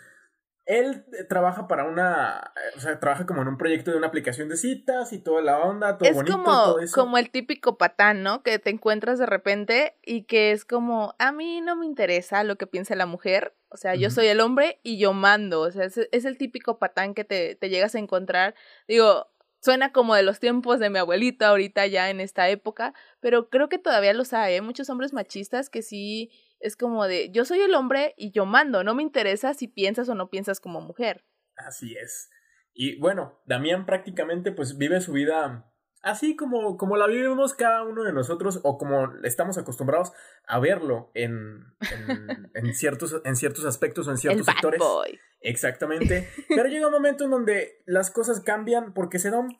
él 0.71 1.05
eh, 1.19 1.25
trabaja 1.25 1.67
para 1.67 1.85
una, 1.85 2.53
eh, 2.55 2.77
o 2.77 2.81
sea, 2.81 3.01
trabaja 3.01 3.27
como 3.27 3.43
en 3.43 3.49
un 3.49 3.59
proyecto 3.59 3.91
de 3.91 3.97
una 3.97 4.07
aplicación 4.07 4.49
de 4.49 4.57
citas 4.57 5.13
y 5.13 5.19
toda 5.19 5.43
la 5.43 5.59
onda, 5.59 5.99
todo 5.99 6.09
es 6.09 6.15
bonito, 6.15 6.37
como, 6.37 6.53
todo 6.53 6.79
eso. 6.79 6.95
como 6.95 7.19
el 7.19 7.31
típico 7.31 7.77
patán, 7.77 8.23
¿no? 8.23 8.45
Que 8.45 8.61
te 8.61 8.71
encuentras 8.71 9.19
de 9.19 9.27
repente 9.27 9.97
y 10.05 10.23
que 10.25 10.53
es 10.53 10.65
como, 10.65 11.17
a 11.19 11.33
mí 11.33 11.61
no 11.61 11.75
me 11.75 11.87
interesa 11.87 12.45
lo 12.45 12.55
que 12.57 12.69
piense 12.69 12.95
la 12.95 13.07
mujer, 13.07 13.53
o 13.69 13.77
sea, 13.77 13.97
yo 13.97 14.11
soy 14.11 14.27
el 14.29 14.41
hombre 14.41 14.79
y 14.85 14.99
yo 14.99 15.13
mando, 15.13 15.63
o 15.63 15.71
sea, 15.73 15.85
es, 15.85 15.99
es 16.13 16.25
el 16.25 16.39
típico 16.39 16.79
patán 16.79 17.15
que 17.15 17.25
te, 17.25 17.57
te 17.57 17.69
llegas 17.69 17.97
a 17.97 17.99
encontrar. 17.99 18.55
Digo, 18.87 19.29
suena 19.61 19.93
como 19.93 20.15
de 20.15 20.23
los 20.23 20.39
tiempos 20.39 20.79
de 20.79 20.91
mi 20.91 20.99
abuelita 20.99 21.49
ahorita 21.49 21.87
ya 21.87 22.11
en 22.11 22.21
esta 22.21 22.49
época, 22.49 22.95
pero 23.19 23.51
creo 23.51 23.69
que 23.69 23.79
todavía 23.79 24.15
los 24.15 24.33
hay, 24.33 24.55
¿eh? 24.55 24.61
Muchos 24.63 24.89
hombres 24.89 25.13
machistas 25.13 25.69
que 25.69 25.83
sí 25.83 26.31
es 26.61 26.77
como 26.77 27.07
de, 27.07 27.31
yo 27.33 27.45
soy 27.45 27.61
el 27.61 27.75
hombre 27.75 28.15
y 28.17 28.31
yo 28.33 28.47
mando, 28.47 28.85
no 28.85 28.95
me 28.95 29.03
interesa 29.03 29.55
si 29.55 29.67
piensas 29.69 30.09
o 30.09 30.15
no 30.15 30.31
piensas 30.31 30.61
como 30.61 30.81
mujer. 30.81 31.25
Así 31.57 31.97
es. 31.97 32.31
Y 32.73 32.99
bueno, 33.01 33.41
Damián 33.47 33.85
prácticamente 33.87 34.53
pues 34.53 34.79
vive 34.79 35.01
su 35.01 35.13
vida 35.13 35.67
así 36.03 36.35
como, 36.37 36.79
como 36.79 36.97
la 36.97 37.07
vivimos 37.07 37.53
cada 37.53 37.83
uno 37.83 38.05
de 38.05 38.13
nosotros 38.13 38.61
o 38.63 38.79
como 38.79 39.13
estamos 39.25 39.59
acostumbrados 39.59 40.13
a 40.47 40.59
verlo 40.59 41.11
en, 41.15 41.65
en, 42.09 42.51
en 42.55 42.75
ciertos, 42.75 43.21
en 43.25 43.37
ciertos 43.37 43.65
aspectos 43.67 44.07
o 44.07 44.11
en 44.11 44.15
El 44.15 44.21
ciertos 44.21 44.47
bad 44.47 44.53
sectores. 44.55 44.79
boy. 44.81 45.19
Exactamente. 45.41 46.29
Pero 46.49 46.69
llega 46.69 46.87
un 46.87 46.93
momento 46.93 47.25
en 47.25 47.31
donde 47.31 47.83
las 47.87 48.11
cosas 48.11 48.41
cambian 48.41 48.95
porque 48.95 49.19
se 49.19 49.31
da 49.31 49.39
un 49.39 49.57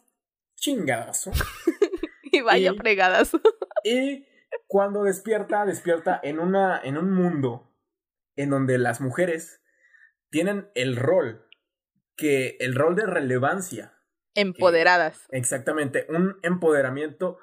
chingadazo. 0.57 1.31
Y 2.33 2.43
vaya 2.43 2.71
Y- 2.73 2.79
fregadas. 2.79 3.33
Y 3.83 4.25
cuando 4.67 5.05
despierta, 5.05 5.65
despierta 5.67 6.21
en, 6.23 6.39
una, 6.39 6.81
en 6.83 6.97
un 6.97 7.13
mundo 7.13 7.73
en 8.37 8.51
donde 8.51 8.79
las 8.79 9.01
mujeres 9.01 9.63
tienen 10.31 10.71
el 10.75 10.97
rol, 10.97 11.49
que 12.17 12.57
el 12.61 12.75
rol 12.75 12.97
de 12.97 13.07
relevancia, 13.07 13.97
Empoderadas. 14.35 15.27
exactamente, 15.31 16.07
un 16.09 16.39
empoderamiento 16.43 17.39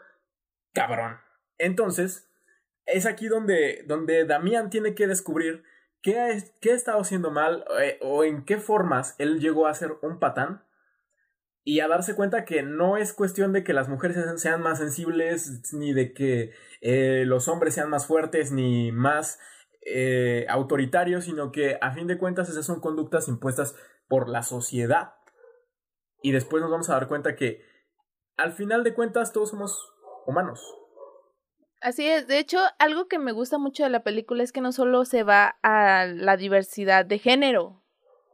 cabrón. 0.73 1.19
Entonces, 1.57 2.29
es 2.85 3.05
aquí 3.05 3.27
donde, 3.27 3.83
donde 3.87 4.25
Damián 4.25 4.69
tiene 4.69 4.95
que 4.95 5.07
descubrir 5.07 5.63
qué 6.01 6.19
ha, 6.19 6.29
qué 6.61 6.71
ha 6.71 6.75
estado 6.75 7.01
haciendo 7.01 7.31
mal 7.31 7.65
eh, 7.81 7.99
o 8.01 8.23
en 8.23 8.45
qué 8.45 8.57
formas 8.57 9.15
él 9.17 9.39
llegó 9.39 9.67
a 9.67 9.73
ser 9.73 9.97
un 10.01 10.19
patán 10.19 10.66
y 11.67 11.81
a 11.81 11.89
darse 11.89 12.15
cuenta 12.15 12.45
que 12.45 12.63
no 12.63 12.95
es 12.95 13.11
cuestión 13.11 13.51
de 13.51 13.65
que 13.65 13.73
las 13.73 13.89
mujeres 13.89 14.17
sean 14.41 14.61
más 14.61 14.77
sensibles, 14.77 15.73
ni 15.73 15.91
de 15.91 16.13
que 16.13 16.53
eh, 16.79 17.25
los 17.25 17.49
hombres 17.49 17.73
sean 17.73 17.89
más 17.89 18.07
fuertes, 18.07 18.53
ni 18.53 18.93
más 18.93 19.37
eh, 19.81 20.45
autoritarios, 20.47 21.25
sino 21.25 21.51
que 21.51 21.77
a 21.81 21.91
fin 21.91 22.07
de 22.07 22.17
cuentas 22.17 22.47
esas 22.47 22.65
son 22.65 22.79
conductas 22.79 23.27
impuestas 23.27 23.75
por 24.07 24.29
la 24.29 24.43
sociedad. 24.43 25.15
Y 26.21 26.31
después 26.31 26.61
nos 26.61 26.71
vamos 26.71 26.89
a 26.89 26.93
dar 26.93 27.09
cuenta 27.09 27.35
que 27.35 27.65
al 28.37 28.53
final 28.53 28.85
de 28.85 28.93
cuentas 28.93 29.33
todos 29.33 29.49
somos 29.49 29.93
humanos. 30.25 30.73
Así 31.81 32.07
es, 32.07 32.29
de 32.29 32.39
hecho, 32.39 32.59
algo 32.79 33.09
que 33.09 33.19
me 33.19 33.33
gusta 33.33 33.57
mucho 33.57 33.83
de 33.83 33.89
la 33.89 34.03
película 34.03 34.41
es 34.41 34.53
que 34.53 34.61
no 34.61 34.71
solo 34.71 35.03
se 35.03 35.23
va 35.23 35.57
a 35.63 36.05
la 36.05 36.37
diversidad 36.37 37.03
de 37.05 37.19
género 37.19 37.83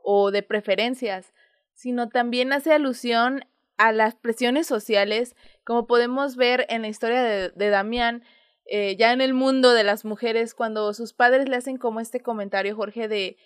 o 0.03 0.29
de 0.29 0.43
preferencias, 0.43 1.32
sino 1.73 2.09
también 2.09 2.53
hace 2.53 2.73
alusión 2.73 3.45
a 3.77 3.91
las 3.91 4.15
presiones 4.15 4.67
sociales, 4.67 5.35
como 5.63 5.87
podemos 5.87 6.35
ver 6.35 6.65
en 6.69 6.83
la 6.83 6.87
historia 6.87 7.23
de, 7.23 7.49
de 7.49 7.69
Damián, 7.69 8.23
eh, 8.65 8.95
ya 8.97 9.11
en 9.11 9.21
el 9.21 9.33
mundo 9.33 9.73
de 9.73 9.83
las 9.83 10.05
mujeres, 10.05 10.53
cuando 10.53 10.93
sus 10.93 11.13
padres 11.13 11.49
le 11.49 11.55
hacen 11.55 11.77
como 11.77 11.99
este 11.99 12.21
comentario, 12.21 12.75
Jorge, 12.75 13.07
de 13.07 13.37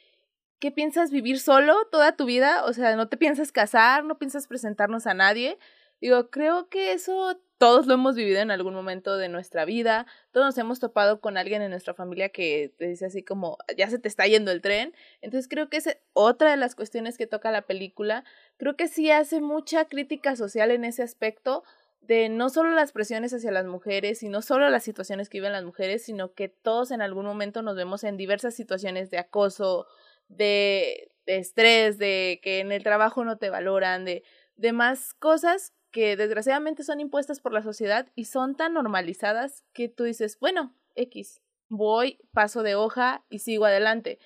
¿qué 0.60 0.72
piensas 0.72 1.12
vivir 1.12 1.40
solo 1.40 1.76
toda 1.92 2.16
tu 2.16 2.26
vida? 2.26 2.64
O 2.66 2.74
sea, 2.74 2.96
no 2.96 3.08
te 3.08 3.18
piensas 3.18 3.52
casar, 3.52 4.04
no 4.04 4.18
piensas 4.18 4.48
presentarnos 4.48 5.08
a 5.08 5.14
nadie. 5.14 5.58
Digo, 6.00 6.30
creo 6.30 6.70
que 6.70 6.92
eso 6.94 7.40
todos 7.58 7.88
lo 7.88 7.96
hemos 7.96 8.16
vivido 8.16 8.40
en 8.40 8.52
algún 8.52 8.74
momento 8.74 9.18
de 9.18 9.30
nuestra 9.30 9.66
vida, 9.66 10.06
todos 10.32 10.46
nos 10.46 10.58
hemos 10.60 10.80
topado 10.80 11.20
con 11.22 11.38
alguien 11.38 11.62
en 11.62 11.72
nuestra 11.72 11.94
familia 11.94 12.30
que 12.30 12.72
te 12.78 12.88
dice 12.88 13.08
así 13.08 13.24
como, 13.24 13.58
ya 13.76 13.90
se 13.90 13.98
te 13.98 14.08
está 14.08 14.28
yendo 14.28 14.52
el 14.52 14.62
tren. 14.62 14.94
Entonces 15.22 15.48
creo 15.48 15.70
que 15.70 15.78
es 15.78 15.98
otra 16.14 16.52
de 16.52 16.58
las 16.58 16.76
cuestiones 16.76 17.18
que 17.18 17.26
toca 17.26 17.52
la 17.52 17.64
película. 17.64 18.24
Creo 18.58 18.76
que 18.76 18.88
sí 18.88 19.10
hace 19.10 19.42
mucha 19.42 19.86
crítica 19.86 20.36
social 20.36 20.72
en 20.72 20.84
ese 20.84 21.02
aspecto 21.02 21.64
de 22.02 22.30
no 22.30 22.50
solo 22.50 22.72
las 22.72 22.92
presiones 22.92 23.34
hacia 23.34 23.52
las 23.52 23.66
mujeres 23.66 24.22
y 24.24 24.30
no 24.30 24.42
solo 24.42 24.70
las 24.70 24.84
situaciones 24.84 25.28
que 25.28 25.40
viven 25.40 25.52
las 25.52 25.64
mujeres, 25.64 26.04
sino 26.04 26.34
que 26.34 26.48
todos 26.48 26.92
en 26.92 27.02
algún 27.02 27.26
momento 27.26 27.64
nos 27.64 27.76
vemos 27.76 28.04
en 28.04 28.18
diversas 28.18 28.54
situaciones 28.54 29.10
de 29.10 29.18
acoso, 29.18 29.88
de, 30.30 31.12
de 31.26 31.38
estrés, 31.38 31.98
de 31.98 32.40
que 32.44 32.60
en 32.60 32.72
el 32.72 32.84
trabajo 32.84 33.26
no 33.26 33.38
te 33.38 33.50
valoran, 33.50 34.06
de, 34.06 34.24
de 34.56 34.72
más 34.74 35.14
cosas 35.16 35.74
que 35.98 36.16
desgraciadamente 36.16 36.84
son 36.84 37.00
impuestas 37.00 37.40
por 37.40 37.54
la 37.54 37.64
sociedad 37.64 38.06
y 38.14 38.26
son 38.26 38.56
tan 38.56 38.76
normalizadas 38.76 39.64
que 39.74 39.90
tú 39.90 40.04
dices, 40.04 40.38
bueno, 40.40 40.76
X, 40.94 41.42
voy, 41.70 42.20
paso 42.34 42.62
de 42.62 42.76
hoja 42.76 43.26
y 43.32 43.40
sigo 43.40 43.66
adelante. 43.66 44.20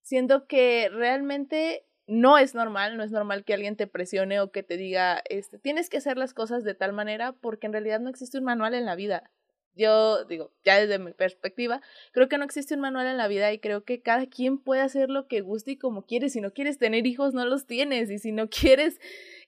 Siendo 0.00 0.46
que 0.46 0.88
realmente 0.90 1.84
no 2.06 2.38
es 2.38 2.54
normal, 2.54 2.96
no 2.96 3.02
es 3.02 3.10
normal 3.10 3.44
que 3.44 3.52
alguien 3.52 3.76
te 3.76 3.86
presione 3.86 4.40
o 4.40 4.50
que 4.50 4.62
te 4.62 4.78
diga, 4.78 5.22
este, 5.28 5.58
tienes 5.58 5.90
que 5.90 5.98
hacer 5.98 6.16
las 6.16 6.32
cosas 6.32 6.64
de 6.64 6.72
tal 6.72 6.94
manera 6.94 7.32
porque 7.32 7.66
en 7.66 7.74
realidad 7.74 8.00
no 8.00 8.08
existe 8.08 8.38
un 8.38 8.44
manual 8.44 8.72
en 8.72 8.86
la 8.86 8.94
vida. 8.94 9.30
Yo 9.78 10.24
digo, 10.24 10.50
ya 10.64 10.78
desde 10.78 10.98
mi 10.98 11.12
perspectiva, 11.12 11.80
creo 12.12 12.28
que 12.28 12.36
no 12.36 12.44
existe 12.44 12.74
un 12.74 12.80
manual 12.80 13.06
en 13.06 13.16
la 13.16 13.28
vida 13.28 13.52
y 13.52 13.60
creo 13.60 13.84
que 13.84 14.02
cada 14.02 14.26
quien 14.26 14.58
puede 14.58 14.80
hacer 14.82 15.08
lo 15.08 15.28
que 15.28 15.40
guste 15.40 15.70
y 15.70 15.76
como 15.78 16.04
quiere. 16.04 16.28
Si 16.28 16.40
no 16.40 16.52
quieres 16.52 16.78
tener 16.78 17.06
hijos, 17.06 17.32
no 17.32 17.44
los 17.46 17.66
tienes. 17.66 18.10
Y 18.10 18.18
si 18.18 18.32
no 18.32 18.50
quieres 18.50 19.00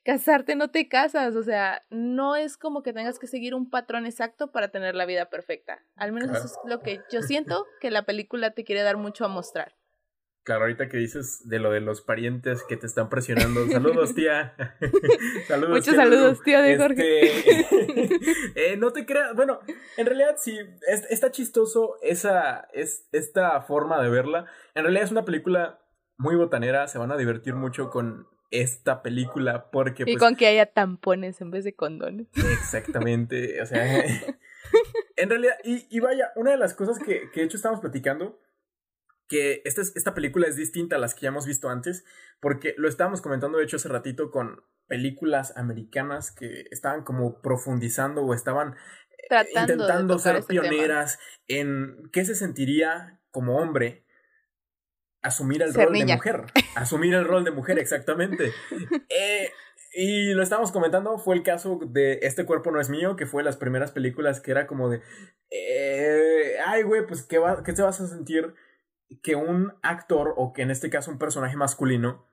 casarte, 0.05 0.55
no 0.55 0.71
te 0.71 0.89
casas. 0.89 1.35
O 1.35 1.43
sea, 1.43 1.85
no 1.91 2.37
es 2.37 2.57
como 2.57 2.83
que 2.83 2.93
tengas 2.93 3.19
que 3.19 3.27
seguir 3.27 3.55
un 3.55 3.69
patrón 3.69 4.07
exacto 4.07 4.53
para 4.53 4.69
tener 4.69 4.95
la 4.95 5.05
vida 5.05 5.27
perfecta. 5.31 5.85
Al 5.97 6.13
menos 6.13 6.31
Claro. 6.31 6.45
eso 6.45 6.55
es 6.65 6.71
lo 6.71 6.81
que 6.81 7.01
yo 7.11 7.23
siento 7.23 7.67
que 7.81 7.91
la 7.91 8.03
película 8.05 8.53
te 8.53 8.63
quiere 8.65 8.83
dar 8.83 8.97
mucho 8.97 9.25
a 9.25 9.29
mostrar. 9.29 9.75
Claro, 10.43 10.63
ahorita 10.63 10.89
que 10.89 10.97
dices 10.97 11.47
de 11.49 11.59
lo 11.59 11.71
de 11.71 11.81
los 11.81 12.01
parientes 12.01 12.63
que 12.69 12.77
te 12.77 12.87
están 12.87 13.09
presionando. 13.11 13.67
Saludos, 13.69 14.15
tía. 14.15 14.55
saludos. 15.49 15.71
Muchos 15.71 15.95
tía 15.95 16.05
Lulu. 16.05 16.17
saludos, 16.17 16.43
tío 16.43 16.63
de 16.63 16.79
Jorge. 16.79 17.27
Este, 17.27 18.17
eh, 18.73 18.77
no 18.77 18.93
te 18.93 19.05
creas. 19.05 19.35
Bueno, 19.37 19.61
en 19.97 20.07
realidad 20.07 20.37
sí, 20.39 20.59
es- 20.89 21.07
está 21.11 21.31
chistoso 21.31 21.97
esa, 22.03 22.69
es, 22.73 23.07
esta 23.13 23.61
forma 23.61 24.03
de 24.03 24.09
verla. 24.09 24.47
En 24.75 24.85
realidad 24.85 25.05
es 25.05 25.11
una 25.11 25.25
película 25.27 25.79
muy 26.17 26.37
botanera. 26.37 26.89
Se 26.89 26.99
van 26.99 27.13
a 27.13 27.17
divertir 27.19 27.55
mucho 27.55 27.91
con 27.91 28.27
esta 28.51 29.03
película 29.03 29.71
porque 29.71 30.03
y 30.03 30.07
pues, 30.07 30.19
con 30.19 30.37
que 30.37 30.47
haya 30.47 30.67
tampones 30.67 31.41
en 31.41 31.51
vez 31.51 31.65
de 31.65 31.75
condones. 31.75 32.27
Exactamente, 32.35 33.61
o 33.63 33.67
sea, 33.67 34.05
en 35.17 35.29
realidad, 35.31 35.55
y, 35.63 35.87
y 35.89 36.01
vaya, 36.01 36.33
una 36.35 36.51
de 36.51 36.57
las 36.57 36.75
cosas 36.75 36.99
que, 36.99 37.31
que 37.33 37.41
de 37.41 37.47
hecho 37.47 37.57
estamos 37.57 37.81
platicando, 37.81 38.41
que 39.31 39.63
esta, 39.65 39.81
es- 39.81 39.95
esta 39.97 40.13
película 40.13 40.47
es 40.49 40.57
distinta 40.57 40.97
a 40.97 40.99
las 40.99 41.15
que 41.15 41.23
ya 41.23 41.29
hemos 41.29 41.47
visto 41.47 41.71
antes, 41.71 42.05
porque 42.41 42.75
lo 42.77 42.89
estábamos 42.89 43.23
comentando 43.23 43.57
de 43.59 43.65
hecho 43.65 43.77
hace 43.77 43.89
ratito 43.89 44.31
con 44.31 44.63
películas 44.89 45.57
americanas 45.57 46.33
que 46.33 46.65
estaban 46.73 47.05
como 47.05 47.41
profundizando 47.41 48.23
o 48.23 48.35
estaban 48.35 48.73
eh, 48.73 49.27
Tratando 49.29 49.61
intentando 49.85 50.19
ser 50.19 50.45
tema. 50.45 50.63
pioneras 50.63 51.21
en 51.47 52.11
qué 52.13 52.25
se 52.25 52.35
sentiría 52.35 53.21
como 53.31 53.57
hombre 53.59 54.05
asumir 55.23 55.63
el 55.63 55.73
Ser 55.73 55.85
rol 55.87 55.99
de 55.99 56.07
mujer. 56.07 56.43
Asumir 56.75 57.15
el 57.15 57.25
rol 57.25 57.45
de 57.45 57.51
mujer, 57.53 57.79
exactamente. 57.79 58.53
Eh, 59.11 59.51
y 59.93 60.33
lo 60.35 60.43
estábamos 60.43 60.71
comentando, 60.73 61.19
fue 61.19 61.35
el 61.35 61.43
caso 61.43 61.79
de 61.85 62.21
Este 62.23 62.47
cuerpo 62.47 62.71
no 62.71 62.81
es 62.81 62.89
mío, 62.91 63.17
que 63.17 63.27
fue 63.27 63.43
de 63.43 63.47
las 63.47 63.57
primeras 63.57 63.91
películas 63.91 64.41
que 64.41 64.51
era 64.53 64.67
como 64.69 64.89
de, 64.89 65.03
eh, 65.51 66.57
ay, 66.67 66.83
güey, 66.85 67.07
pues 67.07 67.23
¿qué, 67.23 67.39
va, 67.39 67.63
¿qué 67.65 67.73
te 67.73 67.83
vas 67.83 68.01
a 68.01 68.07
sentir 68.07 68.55
que 69.23 69.35
un 69.35 69.75
actor, 69.83 70.35
o 70.37 70.53
que 70.53 70.63
en 70.63 70.71
este 70.71 70.91
caso 70.91 71.11
un 71.11 71.19
personaje 71.19 71.57
masculino, 71.57 72.29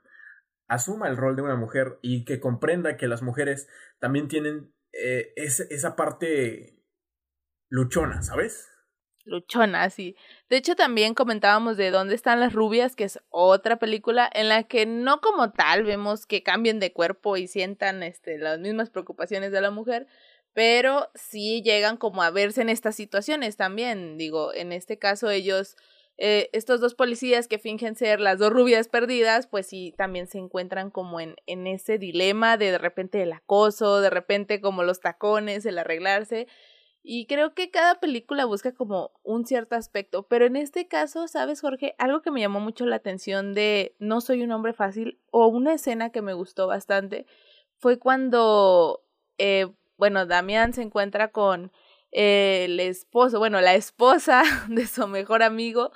asuma 0.67 1.07
el 1.07 1.17
rol 1.17 1.35
de 1.35 1.41
una 1.41 1.55
mujer 1.55 1.99
y 2.01 2.25
que 2.25 2.39
comprenda 2.39 2.97
que 2.97 3.07
las 3.07 3.21
mujeres 3.21 3.67
también 3.99 4.27
tienen 4.27 4.73
eh, 4.93 5.33
esa 5.35 5.95
parte 5.95 6.83
luchona, 7.69 8.21
¿sabes? 8.21 8.69
luchona, 9.27 9.89
sí. 9.89 10.15
De 10.49 10.57
hecho, 10.57 10.75
también 10.75 11.13
comentábamos 11.13 11.77
de 11.77 11.91
dónde 11.91 12.15
están 12.15 12.39
las 12.39 12.53
rubias, 12.53 12.95
que 12.95 13.03
es 13.03 13.19
otra 13.29 13.77
película 13.77 14.29
en 14.33 14.49
la 14.49 14.63
que 14.63 14.85
no 14.85 15.21
como 15.21 15.51
tal 15.51 15.83
vemos 15.83 16.25
que 16.25 16.43
cambien 16.43 16.79
de 16.79 16.93
cuerpo 16.93 17.37
y 17.37 17.47
sientan 17.47 18.03
este, 18.03 18.37
las 18.37 18.59
mismas 18.59 18.89
preocupaciones 18.89 19.51
de 19.51 19.61
la 19.61 19.71
mujer, 19.71 20.07
pero 20.53 21.09
sí 21.13 21.61
llegan 21.61 21.97
como 21.97 22.23
a 22.23 22.31
verse 22.31 22.61
en 22.61 22.69
estas 22.69 22.95
situaciones 22.95 23.57
también. 23.57 24.17
Digo, 24.17 24.53
en 24.53 24.71
este 24.71 24.97
caso 24.97 25.29
ellos, 25.29 25.75
eh, 26.17 26.49
estos 26.53 26.81
dos 26.81 26.95
policías 26.95 27.47
que 27.47 27.59
fingen 27.59 27.95
ser 27.95 28.19
las 28.19 28.39
dos 28.39 28.51
rubias 28.51 28.87
perdidas, 28.87 29.47
pues 29.47 29.67
sí, 29.67 29.93
también 29.97 30.27
se 30.27 30.39
encuentran 30.39 30.89
como 30.89 31.19
en, 31.19 31.35
en 31.45 31.67
ese 31.67 31.99
dilema 31.99 32.57
de 32.57 32.71
de 32.71 32.77
repente 32.79 33.21
el 33.21 33.33
acoso, 33.33 34.01
de 34.01 34.09
repente 34.09 34.59
como 34.59 34.83
los 34.83 34.99
tacones, 34.99 35.65
el 35.65 35.77
arreglarse. 35.77 36.47
Y 37.09 37.25
creo 37.27 37.53
que 37.53 37.71
cada 37.71 38.01
película 38.01 38.43
busca 38.45 38.73
como 38.73 39.11
un 39.23 39.45
cierto 39.45 39.75
aspecto, 39.75 40.27
pero 40.27 40.45
en 40.45 40.57
este 40.57 40.87
caso, 40.87 41.27
¿sabes, 41.27 41.61
Jorge? 41.61 41.95
Algo 41.99 42.21
que 42.21 42.31
me 42.31 42.41
llamó 42.41 42.59
mucho 42.59 42.85
la 42.85 42.97
atención 42.97 43.53
de 43.53 43.95
No 43.99 44.19
soy 44.19 44.41
un 44.41 44.51
hombre 44.51 44.73
fácil 44.73 45.19
o 45.31 45.47
una 45.47 45.73
escena 45.73 46.09
que 46.09 46.21
me 46.21 46.33
gustó 46.33 46.67
bastante 46.67 47.25
fue 47.77 47.97
cuando, 47.99 49.05
eh, 49.37 49.67
bueno, 49.97 50.25
Damián 50.25 50.73
se 50.73 50.81
encuentra 50.81 51.29
con 51.31 51.71
el 52.17 52.79
esposo, 52.79 53.37
bueno, 53.37 53.61
la 53.61 53.75
esposa 53.75 54.41
de 54.69 54.87
su 54.87 55.07
mejor 55.07 55.43
amigo 55.43 55.91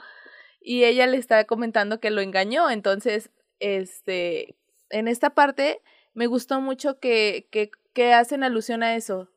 y 0.62 0.84
ella 0.84 1.08
le 1.08 1.18
está 1.18 1.46
comentando 1.46 2.00
que 2.00 2.12
lo 2.12 2.22
engañó. 2.22 2.70
Entonces, 2.70 3.32
este, 3.60 4.56
en 4.92 5.08
esta 5.08 5.32
parte 5.32 5.82
me 6.14 6.28
gustó 6.28 6.62
mucho 6.62 7.00
que, 7.00 7.48
que, 7.52 8.14
hacen 8.14 8.44
alusión 8.44 8.84
a 8.84 8.96
eso, 8.96 9.30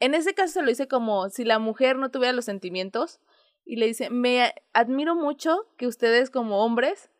en 0.00 0.14
ese 0.14 0.34
caso 0.34 0.54
se 0.54 0.62
lo 0.62 0.68
dice 0.68 0.88
como 0.88 1.30
si 1.30 1.44
la 1.44 1.58
mujer 1.58 1.96
no 1.96 2.10
tuviera 2.10 2.32
los 2.32 2.44
sentimientos 2.44 3.20
y 3.64 3.76
le 3.76 3.86
dice, 3.86 4.10
me 4.10 4.54
admiro 4.72 5.14
mucho 5.14 5.66
que 5.78 5.86
ustedes 5.86 6.30
como 6.30 6.64
hombres 6.64 7.10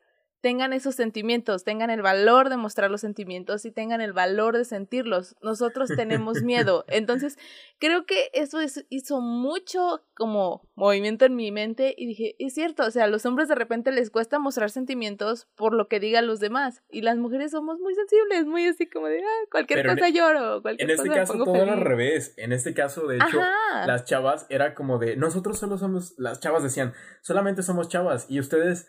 tengan 0.44 0.74
esos 0.74 0.94
sentimientos, 0.94 1.64
tengan 1.64 1.88
el 1.88 2.02
valor 2.02 2.50
de 2.50 2.58
mostrar 2.58 2.90
los 2.90 3.00
sentimientos 3.00 3.64
y 3.64 3.70
tengan 3.70 4.02
el 4.02 4.12
valor 4.12 4.58
de 4.58 4.66
sentirlos. 4.66 5.36
Nosotros 5.40 5.88
tenemos 5.96 6.42
miedo. 6.42 6.84
Entonces, 6.88 7.38
creo 7.78 8.04
que 8.04 8.28
eso 8.34 8.58
hizo 8.90 9.22
mucho 9.22 10.04
como 10.12 10.68
movimiento 10.74 11.24
en 11.24 11.34
mi 11.34 11.50
mente 11.50 11.94
y 11.96 12.06
dije, 12.06 12.36
es 12.38 12.52
cierto, 12.52 12.84
o 12.84 12.90
sea, 12.90 13.04
a 13.04 13.06
los 13.06 13.24
hombres 13.24 13.48
de 13.48 13.54
repente 13.54 13.90
les 13.90 14.10
cuesta 14.10 14.38
mostrar 14.38 14.68
sentimientos 14.68 15.48
por 15.54 15.72
lo 15.72 15.88
que 15.88 15.98
digan 15.98 16.26
los 16.26 16.40
demás 16.40 16.82
y 16.90 17.00
las 17.00 17.16
mujeres 17.16 17.52
somos 17.52 17.80
muy 17.80 17.94
sensibles, 17.94 18.44
muy 18.44 18.66
así 18.66 18.86
como 18.86 19.06
de, 19.06 19.20
ah, 19.20 19.46
cualquier 19.50 19.86
cosa 19.86 20.10
lloro, 20.10 20.60
cualquier 20.60 20.90
En 20.90 20.94
este 20.94 21.08
caso 21.08 21.42
todo 21.42 21.56
era 21.56 21.72
al 21.72 21.80
revés. 21.80 22.34
En 22.36 22.52
este 22.52 22.74
caso, 22.74 23.06
de 23.06 23.16
hecho, 23.16 23.40
las 23.86 24.04
chavas 24.04 24.44
era 24.50 24.74
como 24.74 24.98
de, 24.98 25.16
nosotros 25.16 25.58
solo 25.58 25.78
somos, 25.78 26.12
las 26.18 26.38
chavas 26.40 26.62
decían, 26.62 26.92
solamente 27.22 27.62
somos 27.62 27.88
chavas 27.88 28.26
y 28.28 28.40
ustedes 28.40 28.88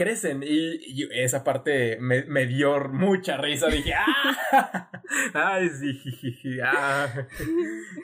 crecen 0.00 0.42
y, 0.42 1.08
esa 1.12 1.44
parte 1.44 1.98
me, 2.00 2.24
me, 2.24 2.46
dio 2.46 2.88
mucha 2.88 3.36
risa. 3.36 3.66
Dije, 3.66 3.92
¡ah! 3.94 4.90
¡Ay, 5.34 5.68
sí! 5.68 6.58
Ah. 6.64 7.26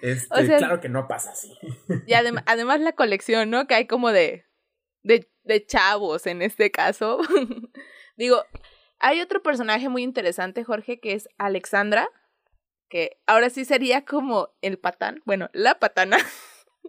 Este, 0.02 0.46
claro 0.58 0.78
que 0.78 0.90
no 0.90 1.08
pasa 1.08 1.30
así. 1.30 1.56
Y 2.06 2.12
además 2.12 2.80
la 2.80 2.92
colección, 2.92 3.48
¿no? 3.48 3.66
Que 3.66 3.76
hay 3.76 3.86
como 3.86 4.12
de, 4.12 4.44
de, 5.04 5.26
de 5.44 5.64
chavos 5.64 6.26
en 6.26 6.42
este 6.42 6.70
caso. 6.70 7.18
Digo, 8.18 8.44
hay 8.98 9.22
otro 9.22 9.42
personaje 9.42 9.88
muy 9.88 10.02
interesante, 10.02 10.64
Jorge, 10.64 11.00
que 11.00 11.14
es 11.14 11.30
Alexandra, 11.38 12.10
que 12.90 13.18
ahora 13.26 13.48
sí 13.48 13.64
sería 13.64 14.04
como 14.04 14.50
el 14.60 14.78
patán, 14.78 15.22
bueno, 15.24 15.48
la 15.54 15.78
patana 15.78 16.18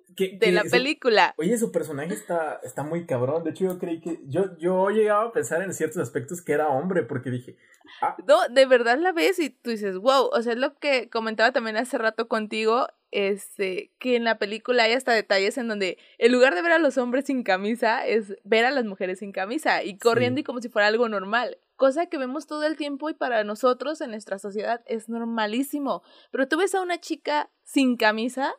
de 0.08 0.52
la 0.52 0.64
película. 0.64 1.34
oye, 1.38 1.58
su 1.58 1.72
personaje 1.72 2.14
está, 2.14 2.60
está 2.64 2.84
muy 2.84 3.06
cabrón. 3.06 3.44
De 3.44 3.52
hecho, 3.52 3.66
yo 3.66 3.80
creí 3.80 4.00
que. 4.00 4.20
Yo, 4.26 4.58
yo 4.58 4.90
llegaba 4.90 5.26
a 5.26 5.32
pensar 5.32 5.62
en 5.62 5.74
ciertos 5.74 6.02
aspectos 6.02 6.42
que 6.42 6.54
era 6.54 6.70
hombre, 6.70 7.04
porque 7.04 7.30
dije. 7.30 7.58
Ah". 8.02 8.16
No, 8.28 8.48
de 8.50 8.66
verdad 8.66 8.98
la 8.98 9.12
ves 9.12 9.40
y 9.40 9.50
tú 9.50 9.70
dices, 9.70 9.98
wow. 9.98 10.30
O 10.32 10.42
sea, 10.42 10.54
es 10.54 10.60
lo 10.60 10.76
que 10.76 11.10
comentaba 11.10 11.52
también 11.52 11.78
hace 11.78 11.98
rato 11.98 12.28
contigo. 12.28 12.88
Este, 13.10 13.94
que 14.00 14.18
en 14.18 14.26
la 14.26 14.38
película 14.38 14.84
hay 14.84 14.92
hasta 14.92 15.14
detalles 15.14 15.58
en 15.58 15.70
donde 15.70 15.98
en 16.18 16.34
lugar 16.34 16.56
de 16.56 16.62
ver 16.62 16.74
a 16.74 16.78
los 16.78 16.98
hombres 16.98 17.26
sin 17.26 17.44
camisa, 17.44 18.06
es 18.06 18.36
ver 18.44 18.66
a 18.66 18.72
las 18.72 18.84
mujeres 18.84 19.20
sin 19.20 19.32
camisa 19.32 19.82
y 19.82 19.98
corriendo 19.98 20.42
y 20.42 20.44
como 20.44 20.60
si 20.60 20.68
fuera 20.68 20.90
algo 20.90 21.08
normal. 21.08 21.58
Cosa 21.78 22.08
que 22.08 22.18
vemos 22.18 22.48
todo 22.48 22.66
el 22.66 22.76
tiempo 22.76 23.10
y 23.10 23.14
para 23.14 23.46
nosotros 23.46 24.02
en 24.02 24.12
nuestra 24.12 24.40
sociedad 24.40 24.82
es 24.88 25.08
normalísimo. 25.08 26.04
Pero 26.32 26.50
tú 26.50 26.58
ves 26.58 26.76
a 26.76 26.82
una 26.82 27.00
chica 27.00 27.50
sin 27.64 27.96
camisa 27.96 28.54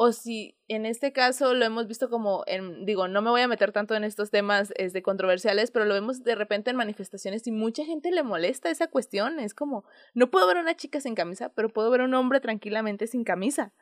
o 0.00 0.12
si 0.12 0.56
en 0.68 0.86
este 0.86 1.12
caso 1.12 1.54
lo 1.54 1.64
hemos 1.64 1.88
visto 1.88 2.08
como 2.08 2.44
en, 2.46 2.86
digo, 2.86 3.08
no 3.08 3.20
me 3.20 3.30
voy 3.30 3.40
a 3.40 3.48
meter 3.48 3.72
tanto 3.72 3.96
en 3.96 4.04
estos 4.04 4.30
temas 4.30 4.72
este, 4.76 5.02
controversiales, 5.02 5.72
pero 5.72 5.86
lo 5.86 5.94
vemos 5.94 6.22
de 6.22 6.36
repente 6.36 6.70
en 6.70 6.76
manifestaciones 6.76 7.44
y 7.48 7.50
mucha 7.50 7.84
gente 7.84 8.12
le 8.12 8.22
molesta 8.22 8.70
esa 8.70 8.86
cuestión. 8.86 9.40
Es 9.40 9.54
como, 9.54 9.84
no 10.14 10.30
puedo 10.30 10.46
ver 10.46 10.58
a 10.58 10.60
una 10.60 10.76
chica 10.76 11.00
sin 11.00 11.16
camisa, 11.16 11.48
pero 11.48 11.68
puedo 11.68 11.90
ver 11.90 12.02
a 12.02 12.04
un 12.04 12.14
hombre 12.14 12.38
tranquilamente 12.38 13.08
sin 13.08 13.24
camisa. 13.24 13.72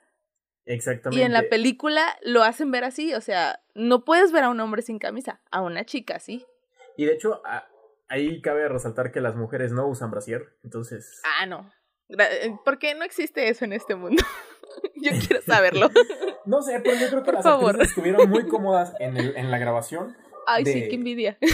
Exactamente. 0.64 1.20
Y 1.20 1.26
en 1.26 1.34
la 1.34 1.42
película 1.50 2.16
lo 2.22 2.42
hacen 2.42 2.70
ver 2.70 2.84
así, 2.84 3.12
o 3.12 3.20
sea, 3.20 3.60
no 3.74 4.06
puedes 4.06 4.32
ver 4.32 4.44
a 4.44 4.48
un 4.48 4.58
hombre 4.60 4.80
sin 4.80 4.98
camisa, 4.98 5.42
a 5.50 5.60
una 5.60 5.84
chica 5.84 6.18
sí. 6.18 6.46
Y 6.96 7.04
de 7.04 7.12
hecho, 7.12 7.42
ahí 8.08 8.40
cabe 8.40 8.66
resaltar 8.70 9.12
que 9.12 9.20
las 9.20 9.36
mujeres 9.36 9.70
no 9.70 9.86
usan 9.86 10.10
brasier, 10.10 10.56
entonces... 10.64 11.20
Ah, 11.38 11.44
no. 11.44 11.70
Eh, 12.08 12.56
¿Por 12.64 12.78
qué 12.78 12.94
no 12.94 13.04
existe 13.04 13.50
eso 13.50 13.66
en 13.66 13.74
este 13.74 13.96
mundo? 13.96 14.22
yo 14.96 15.12
quiero 15.26 15.42
saberlo. 15.42 15.90
no 16.46 16.62
sé, 16.62 16.80
pero 16.80 16.98
yo 16.98 17.08
creo 17.08 17.22
que 17.22 17.32
las 17.32 17.46
actrices 17.46 17.88
estuvieron 17.88 18.28
muy 18.28 18.46
cómodas 18.46 18.94
en, 18.98 19.16
el, 19.16 19.36
en 19.36 19.50
la 19.50 19.58
grabación. 19.58 20.16
Ay, 20.46 20.64
sí, 20.64 20.88
qué 20.88 20.94
envidia. 20.94 21.38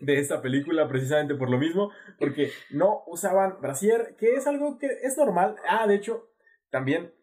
De, 0.00 0.18
esta 0.18 0.42
película, 0.42 0.86
precisamente 0.86 1.34
por 1.34 1.48
lo 1.48 1.58
mismo, 1.58 1.90
porque 2.18 2.50
no 2.70 3.02
usaban 3.06 3.58
brasier, 3.60 4.14
que 4.18 4.34
es 4.34 4.46
algo 4.46 4.78
que 4.78 4.88
es 5.02 5.16
normal. 5.16 5.56
Ah, 5.66 5.86
de 5.86 5.94
hecho, 5.94 6.30
también 6.70 7.14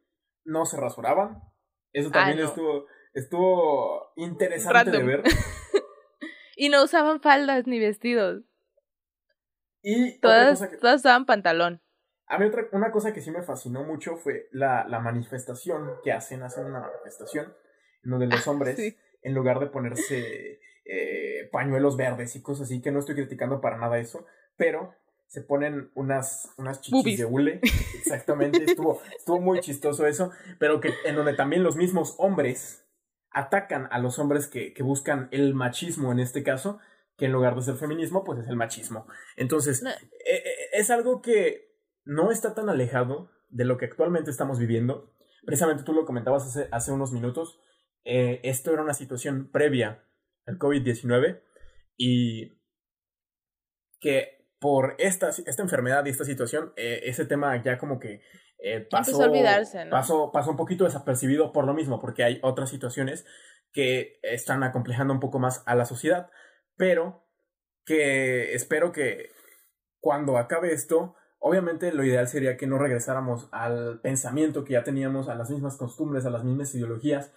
no 0.43 0.65
se 0.65 0.77
rasuraban. 0.77 1.41
Eso 1.93 2.10
también 2.10 2.39
estuvo, 2.39 2.88
estuvo 3.13 4.12
interesante 4.15 4.89
de 4.89 5.03
ver. 5.03 5.23
y 6.56 6.69
no 6.69 6.84
usaban 6.84 7.21
faldas 7.21 7.67
ni 7.67 7.80
vestidos. 7.80 8.43
Y 9.84 10.19
todas, 10.19 10.60
todas 10.80 11.01
usaban 11.01 11.25
pantalón. 11.25 11.82
A 12.28 12.38
mí 12.38 12.46
otra, 12.46 12.68
una 12.74 12.92
cosa 12.92 13.13
que 13.13 13.22
sí 13.22 13.32
me 13.32 13.42
fascinó 13.42 13.84
mucho 13.84 14.18
fue 14.18 14.50
la, 14.52 14.86
la 14.88 15.00
manifestación 15.00 15.94
que 16.04 16.12
hacen, 16.12 16.44
hacen 16.44 16.66
una 16.66 16.82
manifestación 16.82 17.54
en 18.04 18.12
donde 18.12 18.28
los 18.28 18.48
hombres, 18.48 18.96
en 19.22 19.34
lugar 19.34 19.60
de 19.60 19.68
ponerse 19.68 20.60
eh, 20.86 21.50
pañuelos 21.52 21.98
verdes 21.98 22.36
y 22.36 22.42
cosas 22.42 22.68
así, 22.68 22.82
que 22.82 22.92
no 22.92 23.00
estoy 23.00 23.16
criticando 23.16 23.62
para 23.62 23.78
nada 23.78 24.00
eso, 24.00 24.26
pero 24.56 24.94
se 25.28 25.42
ponen 25.42 25.92
unas, 25.96 26.54
unas 26.58 26.82
chichis 26.82 27.20
de 27.20 27.26
hule. 27.26 27.60
Exactamente, 27.98 28.63
estuvo, 28.63 29.02
estuvo 29.18 29.40
muy 29.40 29.60
chistoso 29.60 30.06
eso, 30.08 30.32
pero 30.60 30.80
que 30.80 30.94
en 31.06 31.16
donde 31.16 31.34
también 31.34 31.63
los 31.63 31.76
mismos 31.76 32.16
hombres 32.18 32.86
atacan 33.32 33.88
a 33.92 34.00
los 34.00 34.20
hombres 34.20 34.48
que, 34.48 34.74
que 34.74 34.84
buscan 34.84 35.28
el 35.32 35.54
machismo 35.54 36.12
en 36.12 36.20
este 36.20 36.44
caso, 36.44 36.80
que 37.18 37.26
en 37.26 37.32
lugar 37.32 37.56
de 37.56 37.63
ser 37.63 37.76
feminismo, 37.76 38.24
pues 38.24 38.40
es 38.40 38.48
el 38.48 38.56
machismo. 38.56 39.08
Entonces, 39.36 39.84
eh, 39.84 39.96
eh, 40.26 40.44
es 40.74 40.90
algo 40.90 41.22
que 41.22 41.66
no 42.08 42.32
está 42.32 42.56
tan 42.56 42.70
alejado 42.70 43.30
de 43.50 43.65
lo 43.65 43.78
que 43.78 43.86
actualmente 43.86 44.32
estamos 44.32 44.58
viviendo. 44.58 45.13
Precisamente 45.46 45.84
tú 45.84 45.93
lo 45.93 46.06
comentabas 46.06 46.46
hace, 46.46 46.70
hace 46.72 46.91
unos 46.91 47.12
minutos. 47.12 47.60
Eh, 48.06 48.39
esto 48.43 48.72
era 48.72 48.82
una 48.82 48.93
situación 48.93 49.52
previa 49.52 50.04
al 50.46 50.58
COVID-19 50.58 51.41
y 51.98 52.58
que 54.00 54.48
por 54.60 54.96
esta, 55.00 55.30
esta 55.30 55.62
enfermedad 55.62 56.06
y 56.06 56.10
esta 56.10 56.24
situación, 56.24 56.72
eh, 56.78 57.02
ese 57.04 57.26
tema 57.26 57.62
ya 57.62 57.78
como 57.78 58.00
que 58.00 58.22
eh, 58.60 58.88
pasó, 58.89 59.30
pasó, 59.91 60.32
pasó 60.32 60.52
un 60.52 60.58
poquito 60.58 60.86
desapercibido 60.86 61.52
por 61.52 61.65
lo 61.65 61.74
mismo, 61.74 62.00
porque 62.00 62.24
hay 62.24 62.39
otras 62.41 62.70
situaciones 62.70 63.26
que 63.74 64.20
están 64.24 64.63
acomplejando 64.63 65.13
un 65.13 65.20
poco 65.20 65.39
más 65.39 65.62
a 65.65 65.76
la 65.76 65.86
sociedad, 65.86 66.30
pero 66.78 67.28
que 67.86 68.54
espero 68.54 68.93
que 68.93 69.30
cuando 70.00 70.38
acabe 70.38 70.72
esto 70.72 71.15
Obviamente 71.48 71.94
lo 71.94 72.04
ideal 72.04 72.28
sería 72.28 72.58
que 72.58 72.68
no 72.68 72.78
regresáramos 72.78 73.48
al 73.52 74.02
pensamiento 74.02 74.66
que 74.66 74.74
ya 74.74 74.84
teníamos, 74.84 75.30
a 75.30 75.36
las 75.36 75.50
mismas 75.50 75.78
costumbres, 75.78 76.26
a 76.26 76.30
las 76.30 76.44
mismas 76.44 76.76
ideologías, 76.76 77.32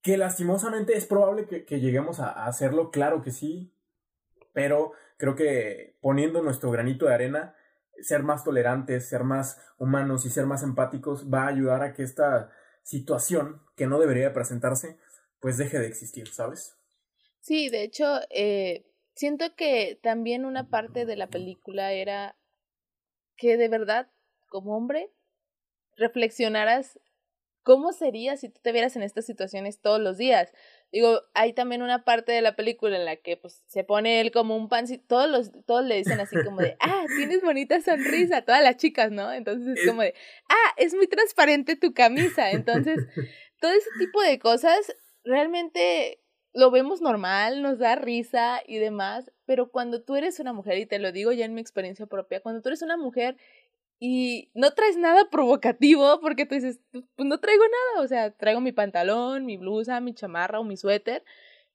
que 0.00 0.16
lastimosamente 0.16 0.96
es 0.96 1.04
probable 1.04 1.46
que, 1.48 1.80
lleguemos 1.80 2.20
a, 2.20 2.46
hacerlo, 2.46 2.92
claro 2.92 3.20
que 3.20 3.32
sí, 3.32 3.74
pero 4.52 4.92
creo 5.16 5.34
que 5.34 5.96
poniendo 6.00 6.40
nuestro 6.40 6.70
granito 6.70 7.06
de 7.06 7.14
arena, 7.14 7.56
ser 8.00 8.22
más 8.22 8.44
tolerantes, 8.44 9.08
ser 9.08 9.24
más 9.24 9.60
humanos 9.76 10.24
y 10.24 10.30
ser 10.30 10.46
más 10.46 10.62
empáticos 10.62 11.28
va 11.28 11.46
a 11.46 11.48
ayudar 11.48 11.82
a 11.82 11.92
que 11.94 12.04
esta 12.04 12.48
situación 12.84 13.60
que 13.74 13.88
no 13.88 13.98
debería 13.98 14.32
presentarse, 14.32 14.98
pues 15.40 15.58
deje 15.58 15.80
de 15.80 15.88
existir, 15.88 16.28
¿sabes? 16.28 16.78
Sí, 17.40 17.70
de 17.70 17.82
hecho, 17.82 18.20
eh, 18.30 18.86
siento 19.16 19.56
que 19.56 19.98
también 20.00 20.44
una 20.44 20.70
parte 20.70 21.06
de 21.06 21.16
la 21.16 21.26
película 21.26 21.90
era 21.90 22.37
que 23.38 23.56
de 23.56 23.68
verdad, 23.68 24.10
como 24.48 24.76
hombre, 24.76 25.10
reflexionaras 25.96 27.00
cómo 27.62 27.92
sería 27.92 28.36
si 28.36 28.48
tú 28.48 28.60
te 28.62 28.72
vieras 28.72 28.96
en 28.96 29.02
estas 29.02 29.26
situaciones 29.26 29.80
todos 29.80 30.00
los 30.00 30.16
días. 30.16 30.52
Digo, 30.90 31.20
hay 31.34 31.52
también 31.52 31.82
una 31.82 32.02
parte 32.02 32.32
de 32.32 32.40
la 32.40 32.56
película 32.56 32.96
en 32.96 33.04
la 33.04 33.16
que 33.16 33.36
pues 33.36 33.62
se 33.66 33.84
pone 33.84 34.20
él 34.20 34.30
como 34.30 34.56
un 34.56 34.70
pancito, 34.70 35.04
todos 35.06 35.28
los, 35.28 35.52
todos 35.66 35.84
le 35.84 35.96
dicen 35.96 36.18
así 36.18 36.34
como 36.44 36.62
de, 36.62 36.76
ah, 36.80 37.04
tienes 37.18 37.42
bonita 37.42 37.80
sonrisa, 37.82 38.42
todas 38.42 38.62
las 38.62 38.78
chicas, 38.78 39.10
¿no? 39.10 39.32
Entonces 39.32 39.78
es 39.78 39.86
como 39.86 40.00
de, 40.00 40.14
ah, 40.48 40.74
es 40.78 40.94
muy 40.94 41.08
transparente 41.08 41.76
tu 41.76 41.92
camisa. 41.92 42.50
Entonces, 42.52 42.96
todo 43.60 43.72
ese 43.72 43.90
tipo 43.98 44.22
de 44.22 44.38
cosas 44.38 44.94
realmente 45.24 46.22
lo 46.54 46.70
vemos 46.70 47.00
normal, 47.00 47.62
nos 47.62 47.78
da 47.78 47.96
risa 47.96 48.60
y 48.66 48.78
demás, 48.78 49.30
pero 49.46 49.70
cuando 49.70 50.02
tú 50.02 50.16
eres 50.16 50.40
una 50.40 50.52
mujer, 50.52 50.78
y 50.78 50.86
te 50.86 50.98
lo 50.98 51.12
digo 51.12 51.32
ya 51.32 51.44
en 51.44 51.54
mi 51.54 51.60
experiencia 51.60 52.06
propia, 52.06 52.40
cuando 52.40 52.62
tú 52.62 52.68
eres 52.70 52.82
una 52.82 52.96
mujer 52.96 53.36
y 54.00 54.50
no 54.54 54.72
traes 54.74 54.96
nada 54.96 55.28
provocativo 55.30 56.20
porque 56.20 56.46
tú 56.46 56.54
dices, 56.54 56.80
pues 56.92 57.28
no 57.28 57.40
traigo 57.40 57.64
nada, 57.64 58.04
o 58.04 58.08
sea, 58.08 58.30
traigo 58.30 58.60
mi 58.60 58.72
pantalón, 58.72 59.44
mi 59.46 59.56
blusa, 59.56 60.00
mi 60.00 60.14
chamarra 60.14 60.60
o 60.60 60.64
mi 60.64 60.76
suéter 60.76 61.24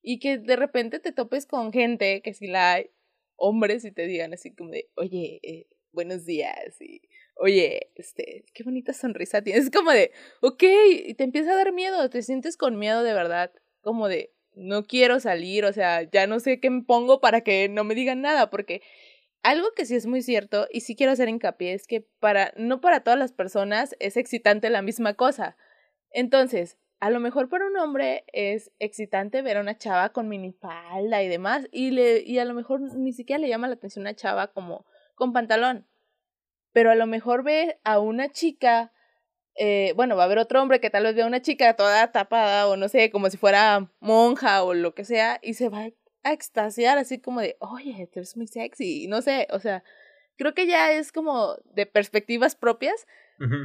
y 0.01 0.19
que 0.19 0.37
de 0.37 0.55
repente 0.55 0.99
te 0.99 1.11
topes 1.11 1.45
con 1.45 1.71
gente 1.71 2.21
que 2.21 2.33
si 2.33 2.47
la 2.47 2.73
hay, 2.73 2.91
hombres 3.35 3.83
y 3.85 3.91
te 3.91 4.07
digan 4.07 4.33
así 4.33 4.53
como 4.53 4.71
de, 4.71 4.89
oye, 4.95 5.39
eh, 5.43 5.67
buenos 5.91 6.25
días 6.25 6.79
y 6.81 7.01
oye, 7.35 7.91
este, 7.95 8.45
qué 8.53 8.63
bonita 8.63 8.93
sonrisa 8.93 9.41
tienes. 9.41 9.65
Es 9.65 9.71
como 9.71 9.91
de, 9.91 10.11
ok, 10.41 10.63
y 11.07 11.13
te 11.15 11.23
empieza 11.23 11.51
a 11.51 11.55
dar 11.55 11.73
miedo, 11.73 12.09
te 12.09 12.21
sientes 12.21 12.57
con 12.57 12.77
miedo 12.77 13.03
de 13.03 13.13
verdad, 13.13 13.51
como 13.81 14.07
de, 14.07 14.33
no 14.55 14.83
quiero 14.83 15.19
salir, 15.19 15.65
o 15.65 15.73
sea, 15.73 16.03
ya 16.03 16.27
no 16.27 16.39
sé 16.39 16.59
qué 16.59 16.69
me 16.69 16.83
pongo 16.83 17.21
para 17.21 17.41
que 17.41 17.69
no 17.69 17.83
me 17.83 17.95
digan 17.95 18.21
nada, 18.21 18.49
porque 18.49 18.81
algo 19.43 19.67
que 19.75 19.85
sí 19.85 19.95
es 19.95 20.05
muy 20.05 20.21
cierto 20.21 20.67
y 20.71 20.81
sí 20.81 20.95
quiero 20.95 21.11
hacer 21.11 21.29
hincapié 21.29 21.73
es 21.73 21.87
que 21.87 22.07
para, 22.19 22.53
no 22.57 22.81
para 22.81 23.01
todas 23.01 23.19
las 23.19 23.33
personas 23.33 23.95
es 23.99 24.17
excitante 24.17 24.69
la 24.69 24.81
misma 24.81 25.15
cosa. 25.15 25.57
Entonces, 26.11 26.77
a 26.99 27.09
lo 27.09 27.19
mejor 27.19 27.49
para 27.49 27.67
un 27.67 27.77
hombre 27.77 28.23
es 28.31 28.71
excitante 28.79 29.41
ver 29.41 29.57
a 29.57 29.61
una 29.61 29.77
chava 29.77 30.09
con 30.09 30.29
minifalda 30.29 31.23
y 31.23 31.27
demás, 31.27 31.67
y, 31.71 31.91
le, 31.91 32.21
y 32.21 32.39
a 32.39 32.45
lo 32.45 32.53
mejor 32.53 32.81
ni 32.81 33.13
siquiera 33.13 33.39
le 33.39 33.49
llama 33.49 33.67
la 33.67 33.75
atención 33.75 34.03
una 34.03 34.15
chava 34.15 34.47
como 34.53 34.85
con 35.15 35.33
pantalón 35.33 35.87
pero 36.73 36.89
a 36.91 36.95
lo 36.95 37.07
mejor 37.07 37.43
ve 37.43 37.79
a 37.85 37.99
una 37.99 38.29
chica, 38.29 38.91
eh, 39.55 39.93
bueno, 39.95 40.15
va 40.15 40.23
a 40.23 40.25
haber 40.25 40.39
otro 40.39 40.61
hombre 40.61 40.79
que 40.79 40.89
tal 40.89 41.03
vez 41.03 41.15
vea 41.15 41.25
a 41.25 41.27
una 41.27 41.41
chica 41.41 41.75
toda 41.75 42.11
tapada 42.11 42.67
o 42.67 42.77
no 42.77 42.89
sé, 42.89 43.11
como 43.11 43.29
si 43.29 43.37
fuera 43.37 43.91
monja 43.99 44.63
o 44.63 44.73
lo 44.73 44.93
que 44.95 45.05
sea, 45.05 45.39
y 45.41 45.53
se 45.53 45.69
va 45.69 45.89
a 46.23 46.33
extasiar 46.33 46.97
así 46.97 47.19
como 47.19 47.41
de, 47.41 47.57
oye, 47.59 48.07
tú 48.11 48.19
eres 48.19 48.35
muy 48.37 48.47
sexy, 48.47 49.07
no 49.07 49.21
sé, 49.21 49.47
o 49.51 49.59
sea, 49.59 49.83
creo 50.37 50.53
que 50.53 50.67
ya 50.67 50.91
es 50.91 51.11
como 51.11 51.55
de 51.65 51.85
perspectivas 51.85 52.55
propias, 52.55 53.05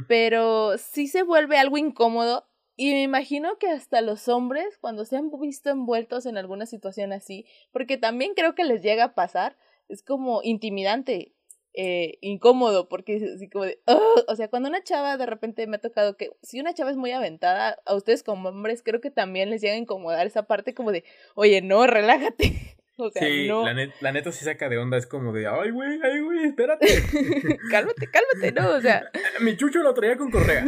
pero 0.09 0.77
sí 0.77 1.07
se 1.07 1.23
vuelve 1.23 1.57
algo 1.57 1.77
incómodo 1.77 2.45
y 2.75 2.91
me 2.91 3.03
imagino 3.03 3.57
que 3.57 3.67
hasta 3.67 4.01
los 4.01 4.27
hombres, 4.27 4.77
cuando 4.79 5.05
se 5.05 5.15
han 5.15 5.31
visto 5.39 5.69
envueltos 5.69 6.25
en 6.25 6.37
alguna 6.37 6.65
situación 6.65 7.13
así, 7.13 7.45
porque 7.71 7.97
también 7.97 8.33
creo 8.35 8.55
que 8.55 8.65
les 8.65 8.81
llega 8.81 9.05
a 9.05 9.15
pasar, 9.15 9.57
es 9.87 10.03
como 10.03 10.41
intimidante 10.43 11.33
eh, 11.81 12.17
incómodo 12.19 12.89
porque 12.89 13.15
es 13.15 13.23
así 13.23 13.47
como 13.47 13.63
de, 13.63 13.79
o 14.27 14.35
sea, 14.35 14.49
cuando 14.49 14.67
una 14.67 14.83
chava 14.83 15.15
de 15.15 15.25
repente 15.25 15.65
me 15.65 15.77
ha 15.77 15.79
tocado 15.79 16.17
que 16.17 16.29
si 16.41 16.59
una 16.59 16.73
chava 16.73 16.91
es 16.91 16.97
muy 16.97 17.13
aventada, 17.13 17.79
a 17.85 17.95
ustedes 17.95 18.21
como 18.21 18.49
hombres 18.49 18.83
creo 18.83 18.99
que 18.99 19.11
también 19.11 19.49
les 19.49 19.61
llega 19.61 19.75
a 19.75 19.77
incomodar 19.77 20.27
esa 20.27 20.43
parte 20.43 20.73
como 20.73 20.91
de, 20.91 21.05
oye, 21.35 21.61
no, 21.61 21.87
relájate. 21.87 22.75
O 23.01 23.09
sea, 23.09 23.21
sí, 23.21 23.47
no. 23.47 23.63
La, 23.63 23.73
la, 24.01 24.11
neta 24.11 24.29
sí 24.33 24.43
saca 24.43 24.67
de 24.67 24.77
onda, 24.77 24.97
es 24.97 25.07
como 25.07 25.31
de, 25.31 25.47
ay, 25.47 25.71
güey, 25.71 26.01
ay, 26.03 26.19
güey, 26.19 26.43
espérate. 26.43 26.85
cálmate, 27.71 28.09
cálmate, 28.11 28.51
¿no? 28.51 28.71
O 28.71 28.81
sea. 28.81 29.09
Mi 29.39 29.55
chucho 29.55 29.79
lo 29.79 29.93
traía 29.93 30.17
con 30.17 30.29
correa. 30.29 30.65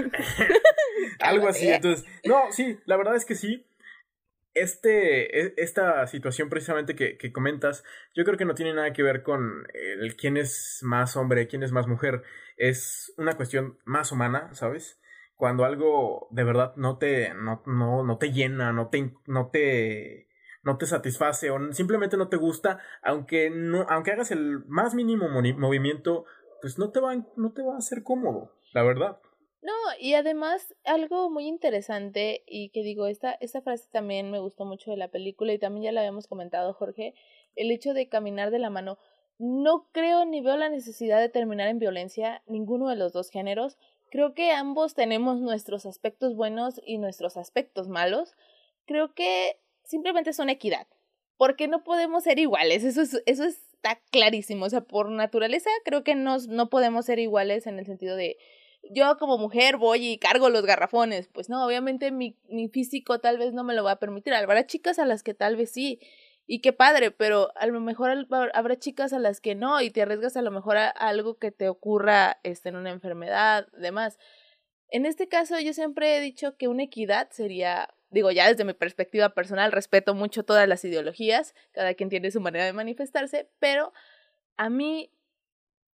Algo 1.19 1.49
así, 1.49 1.67
entonces, 1.67 2.05
no, 2.23 2.43
sí, 2.51 2.79
la 2.85 2.95
verdad 2.95 3.17
es 3.17 3.25
que 3.25 3.35
sí 3.35 3.65
este, 4.53 5.39
e, 5.39 5.53
esta 5.57 6.05
situación 6.07 6.49
precisamente 6.49 6.95
que, 6.95 7.17
que, 7.17 7.31
comentas, 7.31 7.83
yo 8.13 8.23
creo 8.23 8.37
que 8.37 8.45
no 8.45 8.55
tiene 8.55 8.73
nada 8.73 8.93
que 8.93 9.03
ver 9.03 9.23
con 9.23 9.67
el 9.73 10.15
quién 10.15 10.37
es 10.37 10.79
más 10.83 11.15
hombre, 11.15 11.47
quién 11.47 11.63
es 11.63 11.71
más 11.71 11.87
mujer. 11.87 12.23
Es 12.57 13.13
una 13.17 13.33
cuestión 13.33 13.77
más 13.85 14.11
humana, 14.11 14.53
¿sabes? 14.53 14.99
Cuando 15.35 15.65
algo 15.65 16.27
de 16.31 16.43
verdad 16.43 16.73
no 16.75 16.97
te, 16.97 17.33
no, 17.33 17.63
no, 17.65 18.03
no 18.03 18.17
te 18.17 18.31
llena, 18.31 18.71
no 18.71 18.89
te, 18.89 19.13
no 19.25 19.49
te, 19.49 20.27
no 20.63 20.77
te 20.77 20.85
satisface 20.85 21.49
o 21.49 21.73
simplemente 21.73 22.17
no 22.17 22.29
te 22.29 22.37
gusta, 22.37 22.79
aunque 23.01 23.49
no, 23.49 23.85
aunque 23.89 24.11
hagas 24.11 24.31
el 24.31 24.63
más 24.67 24.93
mínimo 24.93 25.27
movimiento, 25.29 26.25
pues 26.61 26.77
no 26.77 26.91
te 26.91 26.99
va, 26.99 27.15
no 27.35 27.53
te 27.53 27.63
va 27.63 27.75
a 27.75 27.79
hacer 27.79 28.03
cómodo, 28.03 28.53
la 28.73 28.83
verdad. 28.83 29.19
No, 29.61 29.73
y 29.99 30.15
además 30.15 30.73
algo 30.85 31.29
muy 31.29 31.45
interesante 31.45 32.43
y 32.47 32.69
que 32.69 32.81
digo, 32.81 33.05
esta, 33.05 33.33
esta 33.41 33.61
frase 33.61 33.87
también 33.91 34.31
me 34.31 34.39
gustó 34.39 34.65
mucho 34.65 34.89
de 34.89 34.97
la 34.97 35.09
película 35.09 35.53
y 35.53 35.59
también 35.59 35.83
ya 35.83 35.91
la 35.91 36.01
habíamos 36.01 36.27
comentado, 36.27 36.73
Jorge, 36.73 37.13
el 37.55 37.69
hecho 37.69 37.93
de 37.93 38.09
caminar 38.09 38.49
de 38.49 38.57
la 38.57 38.71
mano. 38.71 38.97
No 39.37 39.87
creo 39.91 40.25
ni 40.25 40.41
veo 40.41 40.57
la 40.57 40.69
necesidad 40.69 41.19
de 41.19 41.29
terminar 41.29 41.67
en 41.67 41.79
violencia 41.79 42.41
ninguno 42.47 42.89
de 42.89 42.95
los 42.95 43.13
dos 43.13 43.29
géneros. 43.29 43.77
Creo 44.09 44.33
que 44.33 44.51
ambos 44.51 44.95
tenemos 44.95 45.39
nuestros 45.39 45.85
aspectos 45.85 46.35
buenos 46.35 46.81
y 46.83 46.97
nuestros 46.97 47.37
aspectos 47.37 47.87
malos. 47.87 48.33
Creo 48.85 49.13
que 49.13 49.57
simplemente 49.83 50.33
son 50.33 50.49
equidad, 50.49 50.87
porque 51.37 51.67
no 51.67 51.83
podemos 51.83 52.23
ser 52.23 52.39
iguales, 52.39 52.83
eso, 52.83 53.01
es, 53.01 53.21
eso 53.25 53.43
está 53.43 54.01
clarísimo. 54.11 54.65
O 54.65 54.69
sea, 54.69 54.81
por 54.81 55.11
naturaleza 55.11 55.69
creo 55.85 56.03
que 56.03 56.15
nos, 56.15 56.47
no 56.47 56.69
podemos 56.69 57.05
ser 57.05 57.19
iguales 57.19 57.67
en 57.67 57.77
el 57.77 57.85
sentido 57.85 58.15
de 58.15 58.37
yo 58.89 59.17
como 59.17 59.37
mujer 59.37 59.77
voy 59.77 60.07
y 60.07 60.17
cargo 60.17 60.49
los 60.49 60.65
garrafones. 60.65 61.27
Pues 61.27 61.49
no, 61.49 61.65
obviamente 61.65 62.11
mi, 62.11 62.37
mi 62.49 62.67
físico 62.69 63.19
tal 63.19 63.37
vez 63.37 63.53
no 63.53 63.63
me 63.63 63.73
lo 63.73 63.83
va 63.83 63.91
a 63.91 63.99
permitir. 63.99 64.33
Habrá 64.33 64.65
chicas 64.65 64.99
a 64.99 65.05
las 65.05 65.23
que 65.23 65.33
tal 65.33 65.55
vez 65.55 65.71
sí. 65.71 65.99
Y 66.47 66.59
qué 66.59 66.73
padre, 66.73 67.11
pero 67.11 67.51
a 67.55 67.67
lo 67.67 67.79
mejor 67.79 68.27
habrá 68.53 68.77
chicas 68.77 69.13
a 69.13 69.19
las 69.19 69.39
que 69.39 69.55
no 69.55 69.79
y 69.79 69.89
te 69.89 70.01
arriesgas 70.01 70.35
a 70.35 70.41
lo 70.41 70.51
mejor 70.51 70.77
a 70.77 70.89
algo 70.89 71.37
que 71.37 71.51
te 71.51 71.69
ocurra 71.69 72.39
este, 72.43 72.69
en 72.69 72.75
una 72.75 72.89
enfermedad, 72.89 73.67
demás. 73.77 74.17
En 74.89 75.05
este 75.05 75.29
caso 75.29 75.57
yo 75.59 75.71
siempre 75.71 76.17
he 76.17 76.19
dicho 76.19 76.57
que 76.57 76.67
una 76.67 76.83
equidad 76.83 77.29
sería, 77.31 77.93
digo 78.09 78.31
ya 78.31 78.49
desde 78.49 78.65
mi 78.65 78.73
perspectiva 78.73 79.29
personal, 79.29 79.71
respeto 79.71 80.13
mucho 80.13 80.43
todas 80.43 80.67
las 80.67 80.83
ideologías, 80.83 81.55
cada 81.71 81.93
quien 81.93 82.09
tiene 82.09 82.31
su 82.31 82.41
manera 82.41 82.65
de 82.65 82.73
manifestarse, 82.73 83.49
pero 83.59 83.93
a 84.57 84.69
mí, 84.69 85.09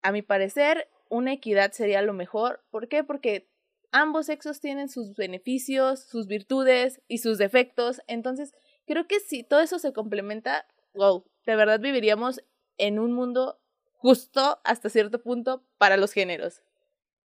a 0.02 0.10
mi 0.10 0.22
parecer, 0.22 0.88
una 1.08 1.32
equidad 1.32 1.72
sería 1.72 2.02
lo 2.02 2.12
mejor. 2.12 2.64
¿Por 2.70 2.88
qué? 2.88 3.04
Porque 3.04 3.48
ambos 3.92 4.26
sexos 4.26 4.60
tienen 4.60 4.88
sus 4.88 5.14
beneficios, 5.16 6.00
sus 6.00 6.26
virtudes 6.26 7.00
y 7.08 7.18
sus 7.18 7.38
defectos. 7.38 8.02
Entonces, 8.06 8.54
creo 8.86 9.06
que 9.06 9.20
si 9.20 9.42
todo 9.42 9.60
eso 9.60 9.78
se 9.78 9.92
complementa, 9.92 10.66
wow, 10.94 11.24
de 11.46 11.56
verdad 11.56 11.80
viviríamos 11.80 12.42
en 12.76 12.98
un 12.98 13.12
mundo 13.12 13.60
justo 13.94 14.60
hasta 14.64 14.88
cierto 14.88 15.22
punto 15.22 15.64
para 15.78 15.96
los 15.96 16.12
géneros. 16.12 16.62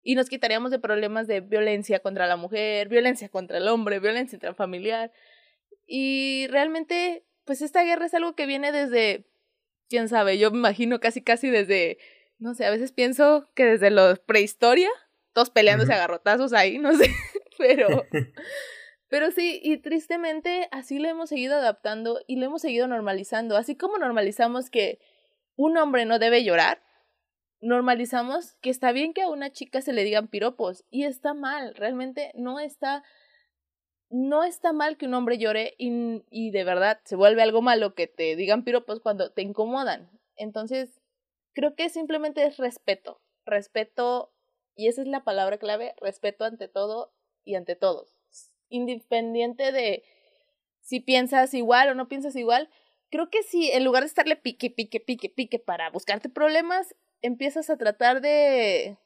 Y 0.01 0.15
nos 0.15 0.27
quitaríamos 0.27 0.71
de 0.71 0.79
problemas 0.79 1.27
de 1.27 1.39
violencia 1.39 1.99
contra 1.99 2.27
la 2.27 2.35
mujer, 2.35 2.89
violencia 2.89 3.29
contra 3.29 3.57
el 3.57 3.67
hombre, 3.67 3.99
violencia 3.99 4.35
intrafamiliar. 4.35 5.11
Y 5.85 6.47
realmente, 6.47 7.25
pues 7.45 7.61
esta 7.61 7.83
guerra 7.83 8.05
es 8.05 8.13
algo 8.13 8.35
que 8.35 8.45
viene 8.45 8.71
desde, 8.71 9.25
quién 9.89 10.09
sabe, 10.09 10.37
yo 10.37 10.51
me 10.51 10.57
imagino 10.57 10.99
casi 10.99 11.21
casi 11.21 11.49
desde 11.49 11.97
no 12.39 12.53
sé, 12.53 12.65
a 12.65 12.71
veces 12.71 12.91
pienso 12.91 13.49
que 13.55 13.65
desde 13.65 13.89
la 13.89 14.15
prehistoria, 14.15 14.89
todos 15.33 15.49
peleándose 15.49 15.93
a 15.93 15.97
garrotazos 15.97 16.53
ahí, 16.53 16.77
no 16.79 16.93
sé, 16.95 17.09
pero... 17.57 17.87
Pero 19.09 19.29
sí, 19.29 19.59
y 19.61 19.77
tristemente 19.77 20.67
así 20.71 20.97
lo 20.97 21.07
hemos 21.07 21.29
seguido 21.29 21.55
adaptando 21.57 22.21
y 22.25 22.37
lo 22.37 22.47
hemos 22.47 22.63
seguido 22.63 22.87
normalizando. 22.87 23.57
Así 23.57 23.75
como 23.75 23.99
normalizamos 23.99 24.71
que 24.71 24.99
un 25.55 25.77
hombre 25.77 26.05
no 26.05 26.17
debe 26.17 26.43
llorar, 26.43 26.81
normalizamos 27.61 28.55
que 28.55 28.71
está 28.71 28.91
bien 28.91 29.13
que 29.13 29.21
a 29.21 29.29
una 29.29 29.51
chica 29.51 29.81
se 29.81 29.93
le 29.93 30.03
digan 30.03 30.29
piropos 30.29 30.83
y 30.89 31.03
está 31.03 31.35
mal, 31.35 31.75
realmente 31.75 32.31
no 32.33 32.59
está 32.59 33.03
no 34.09 34.43
está 34.43 34.73
mal 34.73 34.97
que 34.97 35.05
un 35.05 35.13
hombre 35.13 35.37
llore 35.37 35.75
y, 35.77 36.23
y 36.31 36.49
de 36.49 36.63
verdad 36.63 36.99
se 37.03 37.15
vuelve 37.15 37.43
algo 37.43 37.61
malo 37.61 37.93
que 37.93 38.07
te 38.07 38.35
digan 38.35 38.63
piropos 38.63 38.99
cuando 38.99 39.31
te 39.31 39.43
incomodan. 39.43 40.09
Entonces, 40.35 41.01
Creo 41.53 41.75
que 41.75 41.89
simplemente 41.89 42.45
es 42.45 42.57
respeto, 42.57 43.21
respeto, 43.45 44.33
y 44.75 44.87
esa 44.87 45.01
es 45.01 45.07
la 45.07 45.23
palabra 45.23 45.57
clave, 45.57 45.93
respeto 46.01 46.45
ante 46.45 46.67
todo 46.67 47.13
y 47.45 47.55
ante 47.55 47.75
todos. 47.75 48.15
Independiente 48.69 49.71
de 49.71 50.03
si 50.81 50.99
piensas 50.99 51.53
igual 51.53 51.89
o 51.89 51.95
no 51.95 52.07
piensas 52.07 52.35
igual, 52.35 52.69
creo 53.09 53.29
que 53.29 53.43
si 53.43 53.71
en 53.71 53.83
lugar 53.83 54.03
de 54.03 54.07
estarle 54.07 54.35
pique, 54.35 54.69
pique, 54.69 54.99
pique, 54.99 55.29
pique 55.29 55.59
para 55.59 55.89
buscarte 55.91 56.29
problemas, 56.29 56.95
empiezas 57.21 57.69
a 57.69 57.77
tratar 57.77 58.21
de 58.21 58.97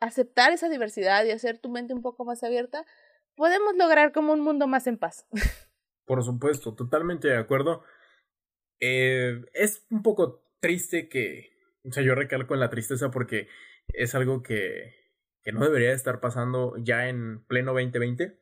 aceptar 0.00 0.52
esa 0.52 0.68
diversidad 0.68 1.24
y 1.24 1.30
hacer 1.30 1.58
tu 1.58 1.68
mente 1.68 1.92
un 1.92 2.02
poco 2.02 2.24
más 2.24 2.42
abierta, 2.42 2.86
podemos 3.36 3.74
lograr 3.76 4.12
como 4.12 4.32
un 4.32 4.40
mundo 4.40 4.66
más 4.66 4.86
en 4.86 4.98
paz. 4.98 5.26
Por 6.06 6.24
supuesto, 6.24 6.74
totalmente 6.74 7.28
de 7.28 7.36
acuerdo. 7.36 7.84
Eh, 8.80 9.44
es 9.52 9.86
un 9.90 10.02
poco 10.02 10.42
triste 10.60 11.08
que, 11.08 11.49
o 11.84 11.92
sea, 11.92 12.02
yo 12.02 12.14
recalco 12.14 12.54
en 12.54 12.60
la 12.60 12.70
tristeza 12.70 13.10
porque 13.10 13.48
es 13.88 14.14
algo 14.14 14.42
que, 14.42 14.94
que 15.42 15.52
no 15.52 15.64
debería 15.64 15.92
estar 15.92 16.20
pasando 16.20 16.74
ya 16.78 17.08
en 17.08 17.44
pleno 17.46 17.72
2020, 17.72 18.38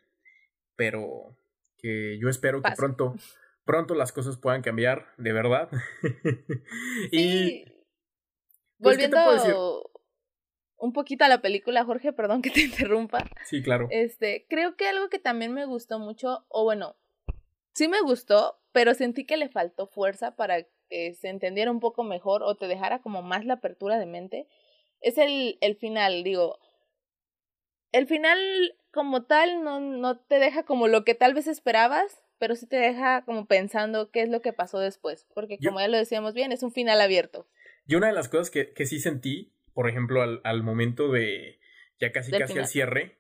pero 0.77 1.37
que 1.79 2.19
yo 2.19 2.29
espero 2.29 2.63
que 2.63 2.73
pronto, 2.77 3.15
pronto 3.65 3.95
las 3.95 4.13
cosas 4.13 4.37
puedan 4.37 4.63
cambiar, 4.63 5.07
de 5.17 5.33
verdad. 5.33 5.71
y... 7.13 7.65
Pues, 8.81 8.97
Volviendo 8.97 9.91
un 10.79 10.93
poquito 10.93 11.25
a 11.25 11.29
la 11.29 11.43
película, 11.43 11.85
Jorge, 11.85 12.13
perdón 12.13 12.43
que 12.43 12.51
te 12.51 12.61
interrumpa. 12.63 13.29
Sí, 13.45 13.63
claro. 13.63 13.89
Este, 13.91 14.47
creo 14.49 14.77
que 14.77 14.87
algo 14.87 15.09
que 15.09 15.19
también 15.19 15.53
me 15.53 15.67
gustó 15.67 15.99
mucho, 15.99 16.47
o 16.49 16.65
bueno, 16.65 16.97
sí 17.75 17.89
me 17.89 18.01
gustó, 18.01 18.61
pero 18.73 18.95
sentí 18.95 19.27
que 19.27 19.37
le 19.37 19.49
faltó 19.49 19.89
fuerza 19.89 20.37
para 20.37 20.67
que 20.89 21.15
se 21.15 21.29
entendiera 21.29 21.71
un 21.71 21.81
poco 21.81 22.05
mejor 22.05 22.43
o 22.43 22.57
te 22.57 22.67
dejara 22.67 23.01
como 23.01 23.23
más 23.23 23.45
la 23.45 23.55
apertura 23.55 23.99
de 23.99 24.07
mente, 24.07 24.47
es 25.01 25.19
el, 25.19 25.59
el 25.61 25.77
final, 25.77 26.25
digo. 26.25 26.59
El 27.93 28.07
final 28.07 28.39
como 28.91 29.25
tal 29.25 29.63
no, 29.63 29.81
no 29.81 30.19
te 30.19 30.39
deja 30.39 30.65
como 30.65 30.89
lo 30.89 31.05
que 31.05 31.15
tal 31.15 31.35
vez 31.35 31.47
esperabas, 31.47 32.23
pero 32.39 32.55
sí 32.55 32.67
te 32.67 32.77
deja 32.77 33.25
como 33.25 33.47
pensando 33.47 34.11
qué 34.11 34.23
es 34.23 34.29
lo 34.29 34.41
que 34.41 34.53
pasó 34.53 34.79
después, 34.79 35.27
porque 35.35 35.59
como 35.59 35.81
ya 35.81 35.89
lo 35.89 35.97
decíamos 35.97 36.35
bien, 36.35 36.53
es 36.53 36.63
un 36.63 36.73
final 36.73 37.01
abierto. 37.01 37.47
Y 37.87 37.95
una 37.95 38.09
de 38.09 38.13
las 38.13 38.29
cosas 38.29 38.51
que, 38.51 38.73
que 38.73 38.87
sí 38.87 39.01
sentí, 39.01 39.53
por 39.73 39.89
ejemplo, 39.89 40.23
al, 40.23 40.41
al 40.45 40.63
momento 40.63 41.11
de 41.11 41.59
ya 41.99 42.13
casi 42.13 42.31
casi 42.31 42.59
al 42.59 42.67
cierre, 42.67 43.18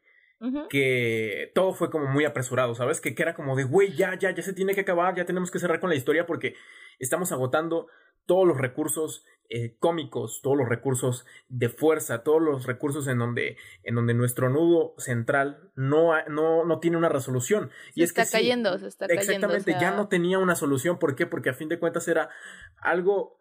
que 0.70 1.51
todo 1.55 1.74
fue 1.74 1.90
como 1.90 2.07
muy 2.07 2.24
apresurado, 2.24 2.74
¿sabes? 2.74 3.01
Que, 3.01 3.14
que 3.14 3.22
era 3.22 3.35
como 3.35 3.57
de, 3.57 3.64
güey, 3.64 3.94
ya, 3.94 4.16
ya, 4.18 4.31
ya 4.31 4.42
se 4.42 4.53
tiene 4.53 4.74
que 4.74 4.83
acabar, 4.83 5.14
ya 5.16 5.24
tenemos 5.24 5.51
que 5.51 5.59
cerrar 5.59 5.81
con 5.81 5.90
la 5.90 5.96
historia 5.96 6.27
porque 6.27 6.55
estamos 6.98 7.33
agotando 7.33 7.88
todos 8.27 8.46
los 8.46 8.59
recursos 8.59 9.24
eh, 9.48 9.77
cómicos, 9.79 10.40
todos 10.42 10.57
los 10.59 10.68
recursos 10.68 11.24
de 11.48 11.70
fuerza, 11.70 12.22
todos 12.22 12.42
los 12.42 12.66
recursos 12.66 13.09
en 13.09 13.18
donde, 13.18 13.57
en 13.83 13.94
donde 13.94 14.12
nuestro 14.12 14.51
nudo 14.51 14.94
central 14.98 15.72
no, 15.74 16.12
no, 16.29 16.66
no 16.66 16.79
tiene 16.79 16.98
una 16.98 17.09
resolución. 17.09 17.70
Se 17.94 18.01
y 18.01 18.03
está 18.03 18.22
es 18.22 18.31
que 18.31 18.38
cayendo, 18.38 18.79
se 18.79 18.88
está 18.88 19.07
cayendo. 19.07 19.33
Exactamente, 19.33 19.77
ya 19.81 19.92
no 19.92 20.09
tenía 20.09 20.38
una 20.38 20.55
solución. 20.55 20.98
¿Por 20.98 21.16
qué? 21.16 21.27
Porque 21.27 21.48
a 21.48 21.55
fin 21.55 21.70
de 21.70 21.79
cuentas 21.79 22.07
era 22.09 22.29
algo 22.77 23.38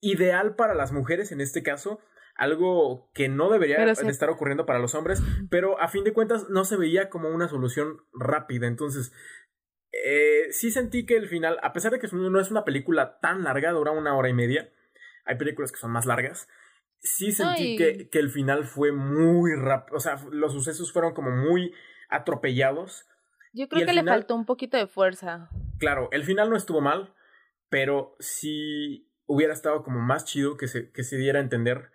ideal 0.00 0.56
para 0.56 0.74
las 0.74 0.92
mujeres 0.92 1.30
en 1.30 1.42
este 1.42 1.62
caso, 1.62 2.00
algo 2.36 3.10
que 3.14 3.28
no 3.28 3.50
debería 3.50 3.82
estar 3.84 4.30
ocurriendo 4.30 4.66
para 4.66 4.78
los 4.78 4.94
hombres, 4.94 5.22
pero 5.50 5.80
a 5.80 5.88
fin 5.88 6.04
de 6.04 6.12
cuentas 6.12 6.48
no 6.50 6.64
se 6.64 6.76
veía 6.76 7.08
como 7.08 7.28
una 7.30 7.48
solución 7.48 8.02
rápida. 8.12 8.66
Entonces, 8.66 9.12
eh, 9.92 10.48
sí 10.50 10.70
sentí 10.70 11.06
que 11.06 11.16
el 11.16 11.28
final, 11.28 11.58
a 11.62 11.72
pesar 11.72 11.92
de 11.92 11.98
que 11.98 12.08
no 12.12 12.40
es 12.40 12.50
una 12.50 12.64
película 12.64 13.18
tan 13.20 13.44
larga, 13.44 13.72
dura 13.72 13.92
una 13.92 14.16
hora 14.16 14.28
y 14.28 14.34
media, 14.34 14.70
hay 15.24 15.36
películas 15.36 15.72
que 15.72 15.78
son 15.78 15.90
más 15.90 16.06
largas, 16.06 16.48
sí 16.98 17.32
sentí 17.32 17.76
que, 17.76 18.08
que, 18.10 18.18
el 18.18 18.30
final 18.30 18.64
fue 18.64 18.92
muy 18.92 19.54
rápido, 19.54 19.96
o 19.96 20.00
sea, 20.00 20.16
los 20.30 20.52
sucesos 20.52 20.92
fueron 20.92 21.14
como 21.14 21.30
muy 21.30 21.72
atropellados. 22.08 23.06
Yo 23.52 23.68
creo 23.68 23.86
que 23.86 23.94
le 23.94 24.04
faltó 24.04 24.34
un 24.34 24.44
poquito 24.44 24.76
de 24.76 24.86
fuerza. 24.86 25.48
Claro, 25.78 26.08
el 26.12 26.24
final 26.24 26.50
no 26.50 26.56
estuvo 26.56 26.80
mal, 26.80 27.14
pero 27.70 28.16
sí 28.18 29.10
hubiera 29.26 29.52
estado 29.52 29.82
como 29.82 30.00
más 30.00 30.24
chido 30.24 30.56
que 30.56 30.68
se, 30.68 30.92
que 30.92 31.02
se 31.02 31.16
diera 31.16 31.38
a 31.38 31.42
entender 31.42 31.90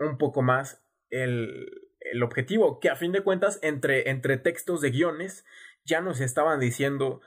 un 0.00 0.18
poco 0.18 0.42
más 0.42 0.82
el, 1.10 1.90
el 2.00 2.22
objetivo, 2.22 2.80
que 2.80 2.88
a 2.88 2.96
fin 2.96 3.12
de 3.12 3.22
cuentas 3.22 3.58
entre, 3.62 4.10
entre 4.10 4.38
textos 4.38 4.80
de 4.80 4.90
guiones 4.90 5.44
ya 5.84 6.00
nos 6.00 6.20
estaban 6.20 6.60
diciendo 6.60 7.20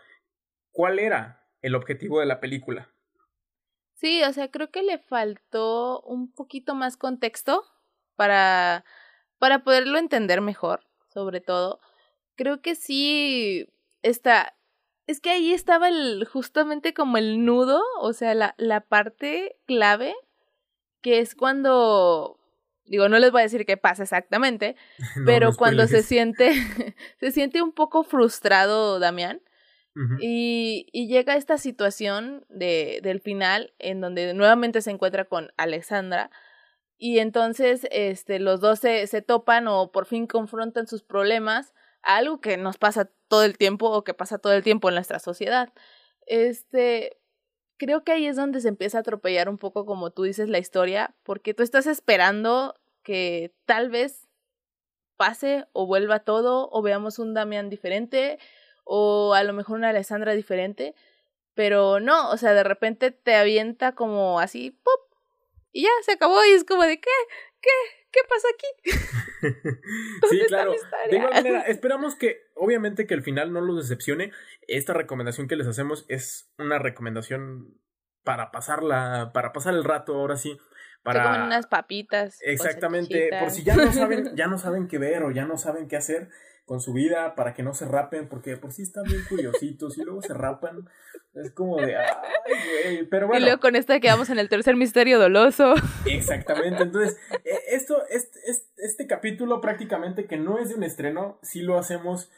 cuál 0.71 0.99
era 0.99 1.47
el 1.61 1.75
objetivo 1.75 2.19
de 2.19 2.25
la 2.25 2.39
película. 2.39 2.89
Sí, 3.95 4.21
o 4.23 4.33
sea, 4.33 4.51
creo 4.51 4.69
que 4.69 4.83
le 4.83 4.97
faltó 4.97 6.01
un 6.01 6.31
poquito 6.33 6.75
más 6.75 6.97
contexto 6.97 7.63
para, 8.15 8.83
para 9.37 9.63
poderlo 9.63 9.97
entender 9.97 10.41
mejor, 10.41 10.85
sobre 11.07 11.39
todo. 11.39 11.79
Creo 12.35 12.61
que 12.61 12.75
sí 12.75 13.69
está. 14.01 14.55
Es 15.07 15.21
que 15.21 15.29
ahí 15.29 15.53
estaba 15.53 15.89
el, 15.89 16.25
justamente 16.25 16.93
como 16.93 17.17
el 17.17 17.45
nudo, 17.45 17.81
o 17.99 18.13
sea, 18.13 18.33
la, 18.33 18.55
la 18.57 18.81
parte 18.81 19.57
clave, 19.65 20.15
que 21.01 21.19
es 21.19 21.35
cuando 21.35 22.39
Digo, 22.85 23.07
no 23.09 23.17
les 23.19 23.31
voy 23.31 23.41
a 23.41 23.43
decir 23.43 23.65
qué 23.65 23.77
pasa 23.77 24.03
exactamente, 24.03 24.75
pero 25.25 25.55
cuando 25.55 25.87
se 25.87 26.03
siente, 26.03 26.53
se 27.19 27.31
siente 27.31 27.61
un 27.61 27.71
poco 27.71 28.03
frustrado 28.03 28.99
Damián 28.99 29.41
y, 30.19 30.87
y, 30.91 31.07
llega 31.07 31.35
esta 31.35 31.59
situación 31.59 32.47
de, 32.49 32.99
del 33.03 33.21
final 33.21 33.75
en 33.77 34.01
donde 34.01 34.33
nuevamente 34.33 34.81
se 34.81 34.89
encuentra 34.89 35.25
con 35.25 35.51
Alexandra 35.55 36.31
y 36.97 37.19
entonces 37.19 37.87
este, 37.91 38.39
los 38.39 38.59
dos 38.59 38.79
se, 38.79 39.05
se 39.07 39.21
topan 39.21 39.67
o 39.67 39.91
por 39.91 40.05
fin 40.07 40.25
confrontan 40.25 40.87
sus 40.87 41.03
problemas, 41.03 41.73
algo 42.01 42.41
que 42.41 42.57
nos 42.57 42.77
pasa 42.77 43.11
todo 43.27 43.43
el 43.43 43.57
tiempo 43.57 43.91
o 43.91 44.03
que 44.03 44.13
pasa 44.13 44.39
todo 44.39 44.53
el 44.53 44.63
tiempo 44.63 44.89
en 44.89 44.95
nuestra 44.95 45.19
sociedad. 45.19 45.71
Este, 46.25 47.17
creo 47.85 48.03
que 48.03 48.11
ahí 48.11 48.27
es 48.27 48.35
donde 48.35 48.61
se 48.61 48.67
empieza 48.69 48.97
a 48.97 49.01
atropellar 49.01 49.49
un 49.49 49.57
poco, 49.57 49.85
como 49.85 50.11
tú 50.11 50.23
dices, 50.23 50.49
la 50.49 50.59
historia, 50.59 51.15
porque 51.23 51.53
tú 51.53 51.63
estás 51.63 51.87
esperando 51.87 52.75
que 53.03 53.53
tal 53.65 53.89
vez 53.89 54.27
pase 55.17 55.65
o 55.73 55.85
vuelva 55.85 56.19
todo, 56.19 56.69
o 56.71 56.81
veamos 56.81 57.19
un 57.19 57.33
Damián 57.33 57.69
diferente, 57.69 58.39
o 58.83 59.33
a 59.33 59.43
lo 59.43 59.53
mejor 59.53 59.77
una 59.77 59.89
Alessandra 59.89 60.33
diferente, 60.33 60.95
pero 61.53 61.99
no, 61.99 62.31
o 62.31 62.37
sea, 62.37 62.53
de 62.53 62.63
repente 62.63 63.11
te 63.11 63.35
avienta 63.35 63.93
como 63.93 64.39
así, 64.39 64.71
¡pop! 64.71 65.12
Y 65.73 65.83
ya 65.83 65.89
se 66.05 66.13
acabó 66.13 66.45
y 66.45 66.51
es 66.51 66.63
como 66.63 66.83
de, 66.83 67.01
¿qué? 67.01 67.09
¿Qué? 67.59 67.69
¿Qué 68.11 68.19
pasa 68.29 68.47
aquí? 68.53 68.91
sí, 70.29 70.39
claro. 70.47 70.73
De 71.09 71.17
igual 71.17 71.33
manera, 71.33 71.61
esperamos 71.67 72.15
que, 72.15 72.41
obviamente, 72.55 73.07
que 73.07 73.13
el 73.13 73.23
final 73.23 73.51
no 73.51 73.61
los 73.61 73.77
decepcione. 73.77 74.31
Esta 74.67 74.93
recomendación 74.93 75.47
que 75.47 75.55
les 75.55 75.67
hacemos 75.67 76.05
es 76.07 76.51
una 76.57 76.79
recomendación 76.79 77.77
para 78.23 78.51
pasarla, 78.51 79.31
para 79.33 79.51
pasar 79.51 79.73
el 79.73 79.83
rato, 79.83 80.15
ahora 80.15 80.37
sí. 80.37 80.57
Para 81.03 81.23
comer 81.23 81.41
unas 81.41 81.67
papitas. 81.67 82.39
Exactamente. 82.41 83.29
Por 83.39 83.51
si 83.51 83.63
ya 83.63 83.75
no 83.75 83.91
saben, 83.91 84.35
ya 84.35 84.47
no 84.47 84.57
saben 84.57 84.87
qué 84.87 84.97
ver 84.97 85.23
o 85.23 85.31
ya 85.31 85.45
no 85.45 85.57
saben 85.57 85.89
qué 85.89 85.97
hacer 85.97 86.29
con 86.65 86.79
su 86.79 86.93
vida 86.93 87.35
para 87.35 87.53
que 87.53 87.61
no 87.61 87.73
se 87.73 87.85
rapen, 87.85 88.29
porque 88.29 88.55
por 88.55 88.71
sí 88.71 88.83
están 88.83 89.03
bien 89.03 89.21
curiositos 89.27 89.97
y 89.97 90.03
luego 90.03 90.21
se 90.21 90.33
rapan. 90.33 90.87
Es 91.33 91.51
como 91.51 91.77
de, 91.77 91.95
ay, 91.97 92.05
güey, 92.45 93.09
pero 93.09 93.27
bueno. 93.27 93.41
Y 93.41 93.43
luego 93.45 93.59
con 93.59 93.75
esta 93.75 93.99
quedamos 93.99 94.29
en 94.29 94.37
el 94.37 94.49
tercer 94.49 94.75
misterio 94.75 95.19
doloso. 95.19 95.73
Exactamente, 96.05 96.83
entonces, 96.83 97.17
e, 97.43 97.75
esto, 97.75 98.03
este, 98.09 98.39
este 98.77 99.07
capítulo 99.07 99.59
prácticamente 99.59 100.27
que 100.27 100.37
no 100.37 100.59
es 100.59 100.69
de 100.69 100.75
un 100.75 100.83
estreno, 100.83 101.39
sí 101.41 101.61
lo 101.61 101.79
hacemos 101.79 102.29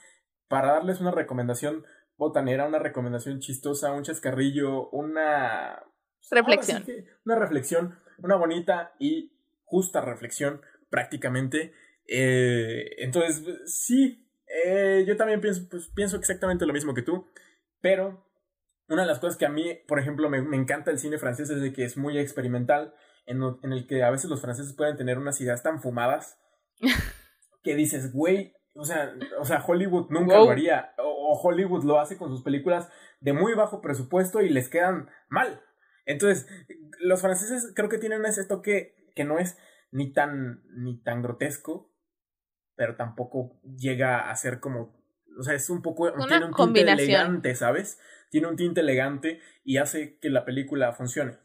para 0.48 0.74
darles 0.74 1.02
una 1.02 1.12
recomendación 1.12 1.86
botanera, 2.18 2.66
una 2.66 2.80
recomendación 2.80 3.40
chistosa, 3.40 3.92
un 3.92 4.04
chascarrillo, 4.04 4.90
una... 4.90 5.84
Reflexión. 6.32 6.84
una 7.24 7.36
reflexión, 7.36 8.00
una 8.18 8.36
bonita 8.36 8.96
y 8.98 9.34
justa 9.64 10.02
reflexión 10.02 10.62
prácticamente. 10.90 11.74
Eh, 12.08 12.96
entonces, 13.00 13.44
sí, 13.66 14.28
eh, 14.48 15.04
yo 15.06 15.18
también 15.18 15.42
pienso, 15.42 15.68
pues, 15.70 15.90
pienso 15.90 16.18
exactamente 16.18 16.66
lo 16.66 16.74
mismo 16.74 16.94
que 16.94 17.02
tú, 17.02 17.28
pero 17.82 18.26
una 18.88 19.02
de 19.02 19.08
las 19.08 19.20
cosas 19.20 19.38
que 19.38 19.46
a 19.46 19.50
mí, 19.50 19.80
por 19.88 20.00
ejemplo, 20.00 20.30
me, 20.30 20.42
me 20.42 20.58
encanta 20.58 20.92
el 20.92 21.00
cine 21.00 21.18
francés 21.18 21.50
es 21.50 21.62
de 21.62 21.74
que 21.74 21.86
es 21.86 21.98
muy 21.98 22.18
experimental, 22.18 22.94
en, 23.26 23.42
en, 23.64 23.74
el 23.74 23.88
que 23.88 24.04
a 24.04 24.12
veces 24.12 24.30
los 24.30 24.42
franceses 24.42 24.74
pueden 24.74 24.98
tener 24.98 25.18
unas 25.18 25.40
ideas 25.42 25.64
tan 25.64 25.82
fumadas 25.82 26.40
que 27.64 27.76
dices, 27.76 28.14
güey, 28.14 28.54
o 28.74 28.84
sea, 28.84 29.14
o 29.40 29.46
sea, 29.46 29.64
Hollywood 29.66 30.10
nunca 30.10 30.38
lo 30.38 30.50
haría, 30.50 30.94
o, 30.98 31.32
o, 31.32 31.42
Hollywood 31.42 31.84
lo 31.84 32.00
hace 32.00 32.18
con 32.18 32.30
sus 32.30 32.44
películas 32.44 32.90
de 33.22 33.34
muy 33.34 33.54
bajo 33.54 33.82
presupuesto 33.82 34.42
y 34.42 34.50
les 34.50 34.70
quedan 34.70 35.10
mal. 35.30 35.62
Entonces, 36.06 36.48
los 37.00 37.22
franceses 37.22 37.72
creo 37.76 37.90
que 37.90 37.98
tienen 37.98 38.26
ese 38.26 38.46
toque 38.46 39.12
que 39.16 39.24
no 39.24 39.40
es 39.40 39.58
ni 39.92 40.12
tan, 40.12 40.62
ni 40.76 41.02
tan 41.02 41.22
grotesco, 41.22 41.92
pero 42.76 42.96
tampoco 42.96 43.60
llega 43.64 44.30
a 44.30 44.36
ser 44.36 44.60
como, 44.60 44.94
o 45.38 45.44
sea, 45.44 45.54
es 45.54 45.70
un 45.70 45.82
poco, 45.82 46.12
tiene 46.28 46.46
un 46.46 46.54
tinte 46.54 46.82
elegante, 46.82 47.56
¿sabes? 47.56 48.00
Tiene 48.30 48.48
un 48.48 48.56
tinte 48.56 48.82
elegante 48.82 49.40
y 49.64 49.78
hace 49.78 50.18
que 50.20 50.30
la 50.30 50.46
película 50.46 50.94
funcione. 50.94 51.38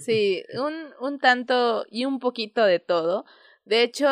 Sí, 0.00 0.44
un, 0.54 0.74
un 1.00 1.18
tanto 1.18 1.86
y 1.90 2.04
un 2.04 2.18
poquito 2.18 2.64
de 2.64 2.78
todo. 2.80 3.24
De 3.64 3.82
hecho, 3.82 4.08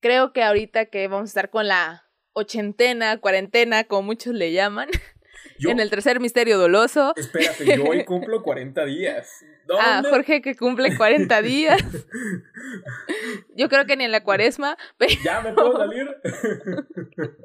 creo 0.00 0.32
que 0.32 0.42
ahorita 0.42 0.86
que 0.86 1.08
vamos 1.08 1.28
a 1.28 1.32
estar 1.32 1.50
con 1.50 1.68
la 1.68 2.04
ochentena, 2.32 3.18
cuarentena, 3.18 3.84
como 3.84 4.02
muchos 4.02 4.34
le 4.34 4.52
llaman, 4.52 4.88
en 5.60 5.80
el 5.80 5.90
tercer 5.90 6.20
misterio 6.20 6.58
doloso. 6.58 7.14
Espérate, 7.16 7.76
yo 7.76 7.84
hoy 7.84 8.04
cumplo 8.06 8.42
40 8.42 8.84
días. 8.84 9.44
Ah, 9.78 10.02
Jorge 10.08 10.42
que 10.42 10.54
cumple 10.54 10.96
40 10.96 11.42
días. 11.42 11.82
Yo 13.56 13.68
creo 13.68 13.86
que 13.86 13.96
ni 13.96 14.04
en 14.04 14.12
la 14.12 14.22
cuaresma. 14.22 14.76
¿Ya 15.24 15.40
me 15.40 15.52
puedo 15.52 15.76
salir? 15.76 16.06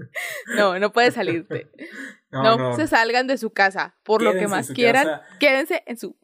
No, 0.58 0.78
no 0.78 0.92
puedes 0.92 1.14
salirte. 1.14 1.72
No, 2.32 2.76
se 2.76 2.86
salgan 2.88 3.28
de 3.28 3.38
su 3.38 3.52
casa. 3.52 3.96
Por 4.04 4.22
lo 4.22 4.34
que 4.34 4.48
más 4.48 4.70
quieran, 4.72 5.22
quédense 5.40 5.84
en 5.86 5.98
su 5.98 6.18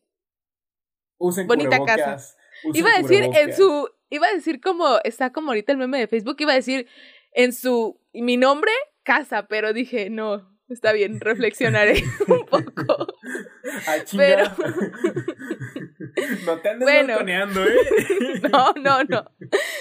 bonita 1.18 1.80
casa. 1.86 2.18
iba 2.74 2.90
a 2.92 3.02
decir 3.02 3.24
en 3.24 3.56
su. 3.56 3.90
Iba 4.10 4.28
a 4.28 4.34
decir 4.34 4.60
como. 4.62 5.00
Está 5.04 5.32
como 5.32 5.50
ahorita 5.50 5.72
el 5.72 5.78
meme 5.78 6.00
de 6.00 6.08
Facebook. 6.08 6.36
Iba 6.40 6.54
a 6.54 6.56
decir 6.56 6.88
en 7.32 7.54
su. 7.54 8.00
Mi 8.14 8.38
nombre, 8.38 8.72
casa. 9.04 9.48
Pero 9.48 9.74
dije, 9.74 10.10
no. 10.10 10.57
Está 10.70 10.92
bien, 10.92 11.20
reflexionaré 11.20 12.04
un 12.28 12.46
poco. 12.46 13.08
Pero 14.16 14.46
No 16.46 16.60
te 16.60 16.70
andes 16.70 16.86
Bueno. 16.86 17.18
¿eh? 17.26 17.46
No, 18.52 18.74
no, 18.74 19.04
no. 19.04 19.32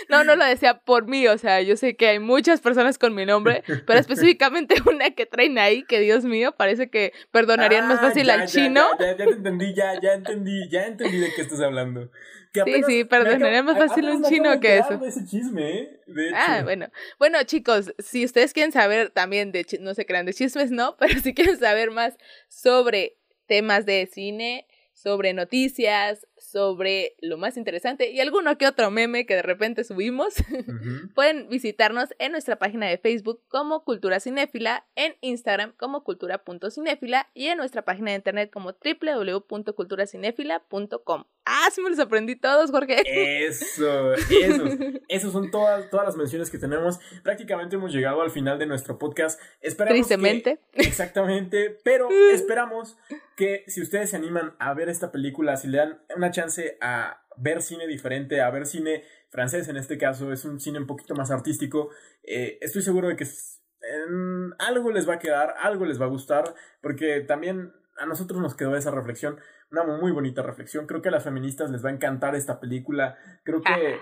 No, 0.09 0.25
no 0.25 0.37
lo 0.37 0.45
decía 0.45 0.79
por 0.81 1.07
mí. 1.07 1.27
O 1.29 1.39
sea, 1.39 1.61
yo 1.63 1.77
sé 1.77 1.97
que 1.97 2.09
hay 2.09 2.19
muchas 2.19 2.61
personas 2.61 2.99
con 2.99 3.15
mi 3.15 3.27
nombre, 3.27 3.63
pero 3.87 3.99
específicamente 4.01 4.75
una 4.87 5.11
que 5.11 5.27
traen 5.27 5.59
ahí, 5.59 5.83
que 5.85 6.01
Dios 6.01 6.25
mío, 6.25 6.53
parece 6.57 6.89
que 6.91 7.13
perdonarían 7.31 7.87
más 7.89 7.99
Ah, 7.99 8.09
fácil 8.09 8.27
ya, 8.27 8.35
al 8.35 8.41
ya, 8.41 8.47
chino. 8.47 8.87
Ya, 8.99 9.17
ya, 9.17 9.25
te 9.27 9.31
entendí, 9.33 9.75
ya, 9.75 10.01
ya 10.01 10.13
entendí, 10.15 10.69
ya 10.71 10.87
entendí 10.87 11.19
de 11.19 11.33
qué 11.35 11.43
estás 11.43 11.61
hablando. 11.61 12.11
Que 12.53 12.63
Sí, 12.65 12.71
apenas 12.71 12.87
sí, 12.87 12.97
me 12.99 13.05
perdonaría 13.07 13.59
acabo- 13.61 13.75
más 13.75 13.89
fácil 13.89 14.09
un 14.09 14.23
chino 14.25 14.61
que 14.61 14.79
eso. 14.79 15.05
ese 15.05 15.25
chisme, 15.27 15.79
¿eh? 15.81 16.01
De 16.07 16.29
hecho. 16.29 16.37
Ah, 16.39 16.61
bueno. 16.65 16.89
Bueno, 17.19 17.43
chicos, 17.45 17.93
si 17.99 18.25
ustedes 18.25 18.53
quieren 18.55 18.73
saber 18.73 19.11
también 19.11 19.53
de, 19.53 19.67
no 19.81 19.93
se 19.95 20.07
crean 20.07 20.25
de 20.25 20.33
chismes, 20.33 20.71
no, 20.71 20.97
pero 20.99 21.21
si 21.21 21.35
quieren 21.35 21.59
saber 21.59 21.91
más 21.91 22.17
sobre 22.49 23.17
temas 23.47 23.85
de 23.85 24.09
cine, 24.11 24.67
sobre 24.95 25.35
noticias, 25.35 26.27
sobre 26.51 27.15
lo 27.21 27.37
más 27.39 27.57
interesante 27.57 28.11
y 28.11 28.21
alguno 28.21 28.57
que 28.57 28.67
otro 28.67 28.91
meme 28.91 29.27
que 29.27 29.35
de 29.35 29.43
repente 29.43 29.85
subimos, 29.85 30.35
pueden 31.15 31.49
visitarnos 31.49 32.11
en 32.19 32.33
nuestra 32.33 32.57
página 32.57 32.87
de 32.87 32.99
Facebook 32.99 33.43
como 33.49 33.85
Cultura 33.85 34.21
Cinéfila, 34.21 34.87
en 34.95 35.17
Instagram 35.21 35.73
como 35.77 36.05
cultura.cinéfila 36.05 37.29
y 37.35 37.49
en 37.49 37.59
nuestra 37.59 37.83
página 37.83 38.11
de 38.13 38.17
internet 38.17 38.51
como 38.53 38.73
www.culturacinéfila.com. 38.73 41.25
Ah, 41.49 41.69
sí 41.73 41.81
me 41.81 41.91
los 41.91 41.99
aprendí 42.01 42.35
todos, 42.37 42.71
Jorge. 42.73 43.03
Eso, 43.47 44.15
esos, 44.15 44.71
esos 45.09 45.33
son 45.33 45.51
todas, 45.53 45.89
todas 45.91 46.07
las 46.07 46.17
menciones 46.17 46.51
que 46.51 46.59
tenemos. 46.59 46.99
Prácticamente 47.23 47.77
hemos 47.77 47.93
llegado 47.93 48.21
al 48.23 48.31
final 48.31 48.59
de 48.59 48.67
nuestro 48.67 48.99
podcast. 48.99 49.41
Esperamos 49.61 49.95
que- 49.95 49.97
Tristemente. 50.17 50.59
exactamente, 50.75 51.79
pero 51.85 52.09
esperamos 52.33 52.97
que 53.37 53.63
si 53.69 53.81
ustedes 53.83 54.11
se 54.11 54.17
animan 54.17 54.55
a 54.59 54.75
ver 54.75 54.89
esta 54.89 55.13
película, 55.13 55.57
si 55.57 55.69
le 55.69 55.79
dan 55.79 56.01
una 56.17 56.31
chance 56.37 56.77
a 56.81 57.23
ver 57.37 57.61
cine 57.63 57.87
diferente, 57.87 58.41
a 58.41 58.51
ver 58.51 58.65
cine 58.67 59.03
francés 59.31 59.69
en 59.69 59.77
este 59.77 59.97
caso, 59.99 60.33
es 60.33 60.45
un 60.45 60.59
cine 60.61 60.79
un 60.79 60.87
poquito 60.87 61.15
más 61.15 61.31
artístico, 61.31 61.91
eh, 62.23 62.59
estoy 62.61 62.83
seguro 62.83 63.09
de 63.09 63.17
que 63.17 63.25
en 63.25 64.55
algo 64.59 64.91
les 64.91 65.09
va 65.09 65.15
a 65.15 65.19
quedar, 65.19 65.55
algo 65.63 65.85
les 65.85 66.01
va 66.01 66.07
a 66.07 66.09
gustar, 66.09 66.45
porque 66.81 67.21
también 67.21 67.73
a 67.99 68.07
nosotros 68.07 68.41
nos 68.41 68.55
quedó 68.55 68.77
esa 68.77 68.91
reflexión, 68.91 69.39
una 69.71 69.85
muy 69.85 70.13
bonita 70.13 70.43
reflexión. 70.43 70.87
Creo 70.87 71.03
que 71.03 71.09
a 71.09 71.13
las 71.13 71.25
feministas 71.25 71.71
les 71.71 71.85
va 71.85 71.89
a 71.91 71.93
encantar 71.93 72.35
esta 72.35 72.61
película. 72.61 73.17
Creo 73.45 73.61
que 73.63 73.99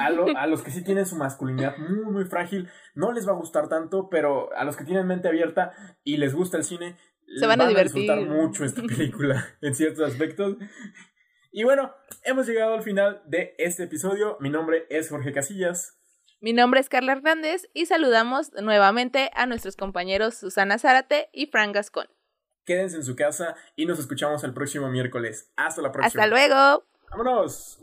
a, 0.00 0.10
lo- 0.10 0.36
a 0.36 0.46
los 0.46 0.62
que 0.62 0.70
sí 0.70 0.82
tienen 0.82 1.06
su 1.06 1.16
masculinidad 1.16 1.76
muy, 1.78 2.04
muy 2.12 2.24
frágil, 2.24 2.68
no 2.94 3.12
les 3.12 3.26
va 3.26 3.32
a 3.32 3.36
gustar 3.36 3.68
tanto, 3.68 4.08
pero 4.10 4.52
a 4.56 4.64
los 4.64 4.76
que 4.76 4.84
tienen 4.84 5.06
mente 5.06 5.28
abierta 5.28 5.72
y 6.04 6.16
les 6.16 6.34
gusta 6.34 6.56
el 6.56 6.64
cine, 6.64 6.96
Se 7.38 7.46
van 7.46 7.60
a 7.60 7.68
disfrutar 7.68 8.18
divertir. 8.18 8.28
mucho 8.42 8.64
esta 8.64 8.82
película 8.82 9.34
en 9.60 9.74
ciertos 9.74 10.04
aspectos. 10.12 10.56
Y 11.56 11.62
bueno, 11.62 11.94
hemos 12.24 12.48
llegado 12.48 12.74
al 12.74 12.82
final 12.82 13.22
de 13.26 13.54
este 13.58 13.84
episodio. 13.84 14.36
Mi 14.40 14.50
nombre 14.50 14.88
es 14.90 15.08
Jorge 15.08 15.32
Casillas. 15.32 15.96
Mi 16.40 16.52
nombre 16.52 16.80
es 16.80 16.88
Carla 16.88 17.12
Hernández 17.12 17.68
y 17.72 17.86
saludamos 17.86 18.50
nuevamente 18.54 19.30
a 19.34 19.46
nuestros 19.46 19.76
compañeros 19.76 20.34
Susana 20.34 20.80
Zárate 20.80 21.28
y 21.32 21.46
Fran 21.46 21.70
Gascón. 21.70 22.08
Quédense 22.64 22.96
en 22.96 23.04
su 23.04 23.14
casa 23.14 23.54
y 23.76 23.86
nos 23.86 24.00
escuchamos 24.00 24.42
el 24.42 24.52
próximo 24.52 24.88
miércoles. 24.88 25.52
Hasta 25.54 25.80
la 25.80 25.92
próxima. 25.92 26.24
Hasta 26.24 26.26
luego. 26.26 26.84
¡Vámonos! 27.12 27.78